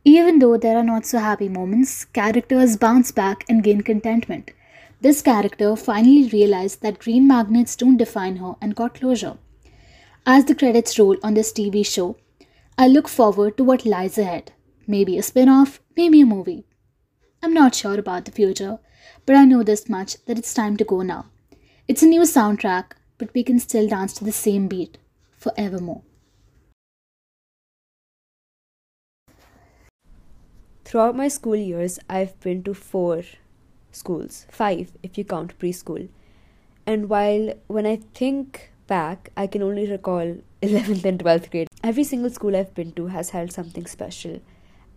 Even 0.04 0.38
though 0.38 0.56
there 0.56 0.78
are 0.78 0.84
not 0.84 1.04
so 1.04 1.18
happy 1.18 1.48
moments, 1.48 2.04
characters 2.04 2.76
bounce 2.76 3.10
back 3.12 3.44
and 3.48 3.62
gain 3.62 3.82
contentment. 3.82 4.50
This 5.00 5.22
character 5.22 5.76
finally 5.76 6.28
realized 6.28 6.82
that 6.82 6.98
green 6.98 7.26
magnets 7.26 7.76
don't 7.76 7.96
define 7.96 8.36
her 8.36 8.54
and 8.60 8.74
got 8.74 8.94
closure. 8.94 9.36
As 10.26 10.44
the 10.44 10.54
credits 10.54 10.98
roll 10.98 11.16
on 11.22 11.34
this 11.34 11.52
TV 11.52 11.84
show, 11.84 12.16
I 12.78 12.86
look 12.86 13.08
forward 13.08 13.56
to 13.56 13.64
what 13.64 13.84
lies 13.84 14.16
ahead. 14.16 14.52
Maybe 14.86 15.18
a 15.18 15.22
spin 15.22 15.48
off, 15.48 15.80
maybe 15.96 16.20
a 16.20 16.26
movie. 16.26 16.64
I'm 17.42 17.54
not 17.54 17.74
sure 17.74 17.98
about 17.98 18.24
the 18.26 18.32
future, 18.32 18.78
but 19.26 19.36
I 19.36 19.44
know 19.44 19.62
this 19.62 19.88
much 19.88 20.22
that 20.26 20.38
it's 20.38 20.54
time 20.54 20.76
to 20.78 20.84
go 20.84 21.02
now. 21.02 21.26
It's 21.88 22.02
a 22.02 22.06
new 22.06 22.22
soundtrack, 22.22 22.92
but 23.18 23.32
we 23.34 23.42
can 23.42 23.58
still 23.58 23.88
dance 23.88 24.12
to 24.14 24.24
the 24.24 24.32
same 24.32 24.68
beat 24.68 24.98
forevermore. 25.36 26.02
Throughout 30.90 31.14
my 31.14 31.28
school 31.28 31.54
years, 31.54 32.00
I've 32.08 32.40
been 32.40 32.64
to 32.64 32.74
four 32.74 33.22
schools, 33.92 34.46
five 34.50 34.90
if 35.04 35.16
you 35.16 35.22
count 35.22 35.56
preschool. 35.56 36.08
And 36.84 37.08
while 37.08 37.54
when 37.68 37.86
I 37.86 38.00
think 38.12 38.72
back, 38.88 39.30
I 39.36 39.46
can 39.46 39.62
only 39.62 39.88
recall 39.88 40.38
11th 40.62 41.04
and 41.04 41.20
12th 41.20 41.52
grade, 41.52 41.68
every 41.84 42.02
single 42.02 42.28
school 42.28 42.56
I've 42.56 42.74
been 42.74 42.90
to 42.94 43.06
has 43.06 43.30
held 43.30 43.52
something 43.52 43.86
special. 43.86 44.40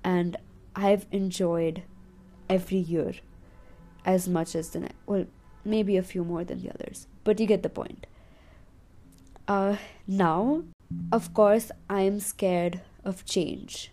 And 0.03 0.35
I've 0.75 1.05
enjoyed 1.11 1.83
every 2.49 2.79
year 2.79 3.13
as 4.03 4.27
much 4.27 4.55
as 4.55 4.69
the 4.69 4.79
next. 4.79 4.95
Well, 5.05 5.27
maybe 5.63 5.97
a 5.97 6.01
few 6.01 6.23
more 6.23 6.43
than 6.43 6.63
the 6.63 6.71
others, 6.71 7.05
but 7.23 7.39
you 7.39 7.45
get 7.45 7.61
the 7.61 7.69
point. 7.69 8.07
Uh, 9.47 9.75
now, 10.07 10.63
of 11.11 11.35
course, 11.35 11.71
I'm 11.87 12.19
scared 12.19 12.81
of 13.05 13.25
change. 13.25 13.92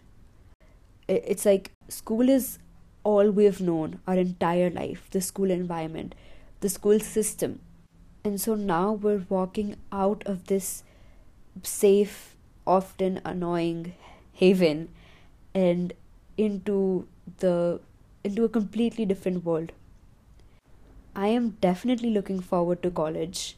It's 1.11 1.45
like 1.45 1.73
school 1.89 2.29
is 2.29 2.59
all 3.03 3.31
we've 3.31 3.61
known 3.61 3.99
our 4.07 4.15
entire 4.15 4.71
life 4.71 5.09
the 5.11 5.21
school 5.21 5.51
environment, 5.51 6.15
the 6.61 6.69
school 6.69 7.01
system. 7.01 7.61
And 8.25 8.41
so 8.41 8.55
now 8.55 8.93
we're 8.93 9.25
walking 9.29 9.77
out 9.91 10.23
of 10.27 10.47
this 10.47 10.85
safe, 11.63 12.37
often 12.67 13.21
annoying 13.25 13.95
haven 14.33 14.89
and 15.55 15.93
into 16.37 17.09
the 17.39 17.81
into 18.23 18.45
a 18.45 18.49
completely 18.49 19.05
different 19.05 19.45
world. 19.45 19.73
I 21.15 21.29
am 21.29 21.57
definitely 21.61 22.11
looking 22.11 22.41
forward 22.41 22.83
to 22.83 22.91
college, 22.91 23.57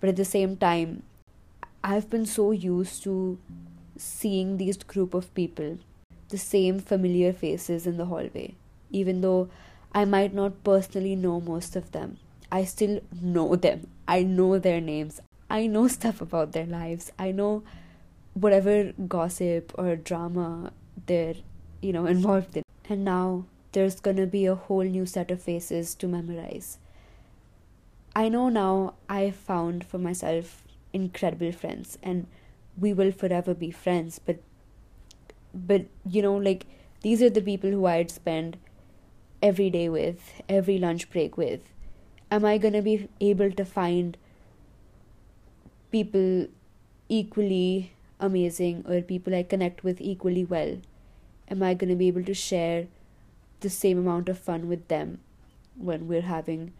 but 0.00 0.08
at 0.08 0.16
the 0.16 0.24
same 0.24 0.56
time, 0.56 1.02
I've 1.82 2.08
been 2.08 2.24
so 2.24 2.50
used 2.52 3.02
to 3.02 3.38
seeing 3.96 4.56
these 4.56 4.78
group 4.78 5.12
of 5.12 5.32
people, 5.34 5.78
the 6.34 6.38
same 6.38 6.80
familiar 6.80 7.32
faces 7.32 7.86
in 7.86 7.96
the 7.96 8.06
hallway, 8.06 8.56
even 8.90 9.20
though 9.20 9.48
I 9.94 10.04
might 10.04 10.34
not 10.34 10.64
personally 10.64 11.14
know 11.14 11.40
most 11.40 11.76
of 11.76 11.92
them. 11.92 12.16
I 12.50 12.64
still 12.64 13.00
know 13.22 13.54
them. 13.54 13.86
I 14.08 14.24
know 14.24 14.58
their 14.58 14.80
names. 14.80 15.20
I 15.48 15.68
know 15.68 15.86
stuff 15.86 16.20
about 16.20 16.50
their 16.50 16.66
lives. 16.66 17.12
I 17.20 17.30
know 17.30 17.62
whatever 18.32 18.92
gossip 19.06 19.72
or 19.78 19.94
drama 19.94 20.72
they're, 21.06 21.36
you 21.80 21.92
know, 21.92 22.06
involved 22.16 22.56
in. 22.56 22.64
And 22.88 23.04
now 23.04 23.44
there's 23.70 24.00
gonna 24.00 24.26
be 24.26 24.46
a 24.46 24.56
whole 24.56 24.82
new 24.82 25.06
set 25.06 25.30
of 25.30 25.40
faces 25.40 25.94
to 25.96 26.08
memorize. 26.08 26.78
I 28.16 28.28
know 28.28 28.48
now 28.48 28.94
I've 29.08 29.36
found 29.36 29.84
for 29.84 29.98
myself 29.98 30.64
incredible 30.92 31.52
friends 31.52 31.96
and 32.02 32.26
we 32.76 32.92
will 32.92 33.12
forever 33.12 33.54
be 33.54 33.70
friends 33.70 34.18
but 34.18 34.38
but 35.54 35.86
you 36.08 36.22
know 36.22 36.36
like 36.36 36.66
these 37.02 37.22
are 37.22 37.30
the 37.30 37.40
people 37.40 37.70
who 37.70 37.86
I'd 37.86 38.10
spend 38.10 38.56
every 39.42 39.70
day 39.70 39.88
with, 39.88 40.42
every 40.48 40.78
lunch 40.78 41.10
break 41.10 41.36
with. 41.36 41.60
Am 42.30 42.44
I 42.44 42.56
going 42.58 42.72
to 42.72 42.82
be 42.82 43.08
able 43.20 43.52
to 43.52 43.64
find 43.64 44.16
people 45.92 46.46
equally 47.08 47.92
amazing 48.18 48.84
or 48.88 49.02
people 49.02 49.34
I 49.34 49.42
connect 49.42 49.84
with 49.84 50.00
equally 50.00 50.44
well? 50.44 50.78
Am 51.48 51.62
I 51.62 51.74
going 51.74 51.90
to 51.90 51.96
be 51.96 52.08
able 52.08 52.24
to 52.24 52.32
share 52.32 52.86
the 53.64 53.70
same 53.70 53.98
amount 53.98 54.28
of 54.28 54.38
fun 54.38 54.68
with 54.68 54.88
them 54.88 55.18
when 55.76 56.06
we're 56.06 56.28
having 56.30 56.72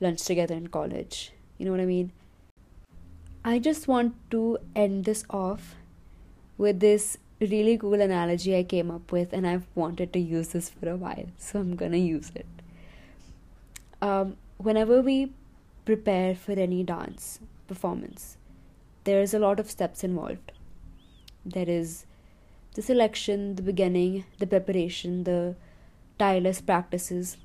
lunch 0.00 0.24
together 0.24 0.54
in 0.54 0.66
college. 0.66 1.32
You 1.56 1.64
know 1.64 1.70
what 1.70 1.80
I 1.80 1.86
mean? 1.86 2.12
I 3.44 3.58
just 3.58 3.88
want 3.88 4.14
to 4.32 4.58
end 4.74 5.04
this 5.04 5.24
off 5.30 5.76
with 6.58 6.80
this 6.80 7.16
really 7.46 7.78
cool 7.78 8.00
analogy 8.00 8.56
I 8.56 8.62
came 8.62 8.90
up 8.90 9.12
with, 9.12 9.32
and 9.32 9.46
I've 9.46 9.66
wanted 9.74 10.12
to 10.12 10.18
use 10.18 10.48
this 10.48 10.68
for 10.70 10.88
a 10.88 10.96
while, 10.96 11.26
so 11.38 11.60
I'm 11.60 11.76
gonna 11.76 11.96
use 11.96 12.30
it. 12.34 12.46
Um, 14.00 14.36
whenever 14.58 15.00
we 15.00 15.32
prepare 15.84 16.34
for 16.34 16.52
any 16.52 16.82
dance 16.82 17.38
performance, 17.68 18.36
there's 19.04 19.34
a 19.34 19.38
lot 19.38 19.58
of 19.58 19.70
steps 19.70 20.04
involved. 20.04 20.52
There 21.44 21.68
is 21.68 22.06
the 22.74 22.82
selection, 22.82 23.56
the 23.56 23.62
beginning, 23.62 24.24
the 24.38 24.46
preparation, 24.46 25.24
the 25.24 25.56
tireless 26.18 26.60
practices, 26.60 27.36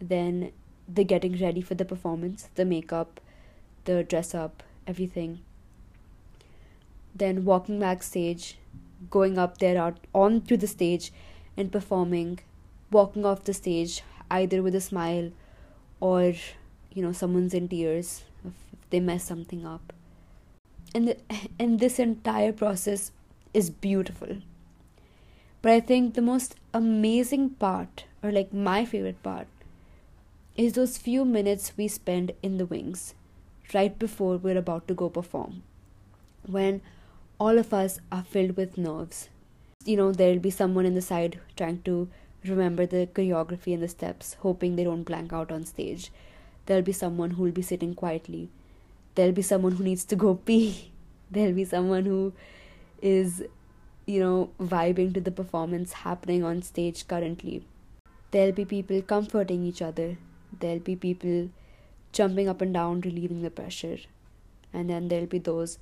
then 0.00 0.52
the 0.88 1.04
getting 1.04 1.38
ready 1.38 1.60
for 1.60 1.74
the 1.74 1.84
performance, 1.84 2.48
the 2.54 2.64
makeup, 2.64 3.20
the 3.84 4.02
dress 4.02 4.34
up, 4.34 4.62
everything. 4.86 5.40
Then 7.14 7.44
walking 7.44 7.78
backstage, 7.78 8.58
going 9.08 9.38
up 9.38 9.58
there 9.58 9.80
out 9.80 9.98
onto 10.14 10.56
the 10.56 10.66
stage 10.66 11.12
and 11.56 11.72
performing, 11.72 12.40
walking 12.90 13.24
off 13.24 13.44
the 13.44 13.54
stage 13.54 14.02
either 14.30 14.62
with 14.62 14.74
a 14.74 14.80
smile 14.80 15.30
or 16.00 16.34
you 16.92 17.02
know 17.02 17.12
someone's 17.12 17.54
in 17.54 17.68
tears 17.68 18.24
if, 18.44 18.52
they 18.90 19.00
mess 19.00 19.24
something 19.24 19.64
up. 19.64 19.92
And 20.94 21.08
the, 21.08 21.16
and 21.58 21.78
this 21.80 21.98
entire 21.98 22.52
process 22.52 23.12
is 23.54 23.70
beautiful 23.70 24.36
but 25.62 25.72
I 25.72 25.80
think 25.80 26.14
the 26.14 26.22
most 26.22 26.56
amazing 26.72 27.50
part, 27.50 28.04
or 28.22 28.32
like 28.32 28.52
my 28.52 28.84
favorite 28.84 29.22
part, 29.22 29.46
is 30.56 30.72
those 30.72 30.96
few 30.96 31.24
minutes 31.24 31.72
we 31.76 31.86
spend 31.86 32.32
in 32.42 32.56
the 32.56 32.66
wings 32.66 33.14
right 33.74 33.98
before 33.98 34.36
we're 34.36 34.58
about 34.58 34.88
to 34.88 34.94
go 34.94 35.08
perform. 35.08 35.62
When 36.46 36.80
all 37.40 37.58
of 37.58 37.72
us 37.74 37.98
are 38.12 38.22
filled 38.22 38.56
with 38.56 38.78
nerves. 38.78 39.28
You 39.84 39.96
know, 39.96 40.12
there'll 40.12 40.38
be 40.38 40.50
someone 40.50 40.86
in 40.86 40.94
the 40.94 41.00
side 41.00 41.40
trying 41.56 41.82
to 41.82 42.08
remember 42.44 42.86
the 42.86 43.08
choreography 43.14 43.72
and 43.74 43.82
the 43.82 43.88
steps, 43.88 44.36
hoping 44.40 44.76
they 44.76 44.84
don't 44.84 45.04
blank 45.04 45.32
out 45.32 45.50
on 45.50 45.64
stage. 45.64 46.12
There'll 46.66 46.82
be 46.82 46.92
someone 46.92 47.30
who'll 47.30 47.50
be 47.50 47.62
sitting 47.62 47.94
quietly. 47.94 48.50
There'll 49.14 49.32
be 49.32 49.42
someone 49.42 49.72
who 49.72 49.84
needs 49.84 50.04
to 50.04 50.16
go 50.16 50.34
pee. 50.46 50.92
There'll 51.30 51.54
be 51.54 51.64
someone 51.64 52.04
who 52.04 52.34
is 53.00 53.42
you 54.06 54.20
know, 54.20 54.50
vibing 54.60 55.14
to 55.14 55.20
the 55.20 55.30
performance 55.30 55.92
happening 55.92 56.42
on 56.42 56.62
stage 56.62 57.06
currently. 57.06 57.62
There'll 58.32 58.52
be 58.52 58.64
people 58.64 59.02
comforting 59.02 59.64
each 59.64 59.82
other, 59.82 60.16
there'll 60.58 60.80
be 60.80 60.96
people 60.96 61.50
jumping 62.12 62.48
up 62.48 62.60
and 62.60 62.74
down, 62.74 63.00
relieving 63.02 63.42
the 63.42 63.50
pressure, 63.50 63.98
and 64.72 64.90
then 64.90 65.08
there'll 65.08 65.26
be 65.26 65.38
those 65.38 65.78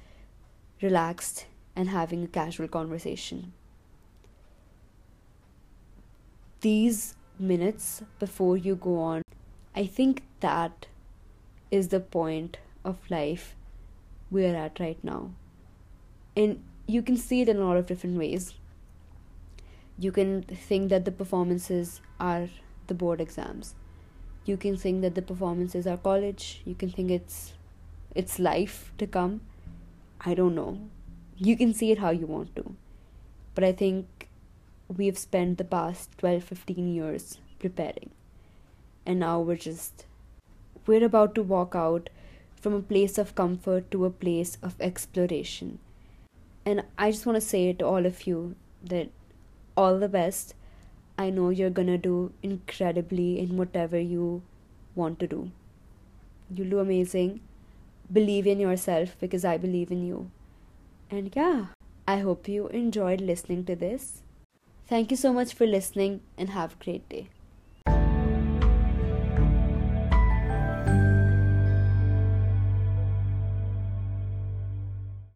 relaxed 0.83 1.47
and 1.75 1.89
having 1.89 2.25
a 2.25 2.29
casual 2.29 2.69
conversation. 2.69 3.53
These 6.61 7.15
minutes 7.39 8.03
before 8.19 8.57
you 8.57 8.75
go 8.75 8.99
on, 8.99 9.23
I 9.75 9.87
think 9.87 10.23
that 10.41 10.87
is 11.71 11.89
the 11.89 12.01
point 12.01 12.59
of 12.85 12.99
life 13.11 13.55
we're 14.31 14.55
at 14.55 14.81
right 14.81 15.03
now. 15.03 15.31
And 16.37 16.63
you 16.87 17.03
can 17.03 17.17
see 17.17 17.43
it 17.43 17.49
in 17.49 17.59
a 17.59 17.65
lot 17.65 17.77
of 17.77 17.87
different 17.87 18.19
ways. 18.19 18.55
You 19.99 20.13
can 20.13 20.43
think 20.43 20.89
that 20.91 21.05
the 21.05 21.13
performances 21.13 22.01
are 22.19 22.49
the 22.87 22.95
board 22.95 23.21
exams. 23.21 23.75
You 24.45 24.57
can 24.57 24.77
think 24.77 25.03
that 25.03 25.15
the 25.15 25.23
performances 25.23 25.87
are 25.87 25.97
college. 25.97 26.63
You 26.65 26.75
can 26.75 26.91
think 26.91 27.11
it's 27.11 27.53
it's 28.15 28.39
life 28.39 28.93
to 28.99 29.07
come. 29.07 29.43
I 30.21 30.35
don't 30.35 30.55
know. 30.55 30.79
You 31.37 31.57
can 31.57 31.73
see 31.73 31.91
it 31.93 31.99
how 31.99 32.11
you 32.11 32.27
want 32.27 32.55
to. 32.57 32.75
But 33.55 33.65
I 33.65 33.73
think 33.73 34.29
we've 34.89 35.19
spent 35.19 35.59
the 35.59 35.65
past 35.65 36.17
12 36.19 36.45
15 36.45 36.95
years 36.95 37.39
preparing. 37.59 38.11
And 39.07 39.21
now 39.21 39.41
we're 39.41 39.57
just 39.57 40.07
we're 40.87 41.05
about 41.05 41.35
to 41.35 41.43
walk 41.43 41.75
out 41.75 42.09
from 42.57 42.75
a 42.75 42.81
place 42.81 43.19
of 43.19 43.35
comfort 43.35 43.91
to 43.91 44.05
a 44.05 44.11
place 44.11 44.57
of 44.63 44.81
exploration 44.81 45.79
and 46.69 46.83
I 46.99 47.11
just 47.11 47.25
want 47.25 47.37
to 47.37 47.49
say 47.49 47.69
it 47.71 47.79
to 47.79 47.87
all 47.87 48.05
of 48.05 48.27
you 48.27 48.55
that 48.85 49.09
all 49.75 49.99
the 49.99 50.09
best. 50.09 50.55
I 51.17 51.31
know 51.31 51.49
you're 51.49 51.77
gonna 51.79 51.97
do 51.97 52.33
incredibly 52.43 53.39
in 53.41 53.57
whatever 53.57 53.99
you 53.99 54.43
want 54.95 55.19
to 55.21 55.27
do. 55.27 55.51
You'll 56.55 56.69
do 56.75 56.79
amazing. 56.81 57.41
Believe 58.13 58.47
in 58.47 58.59
yourself 58.61 59.17
because 59.21 59.45
I 59.45 59.57
believe 59.59 59.91
in 59.91 60.05
you. 60.07 60.31
And 61.11 61.33
yeah, 61.35 61.67
I 62.07 62.19
hope 62.19 62.49
you 62.49 62.69
enjoyed 62.69 63.21
listening 63.21 63.65
to 63.67 63.77
this. 63.77 64.23
Thank 64.87 65.11
you 65.11 65.17
so 65.17 65.33
much 65.33 65.55
for 65.55 65.67
listening 65.67 66.21
and 66.37 66.51
have 66.51 66.75
a 66.75 66.85
great 66.85 67.09
day. 67.09 67.29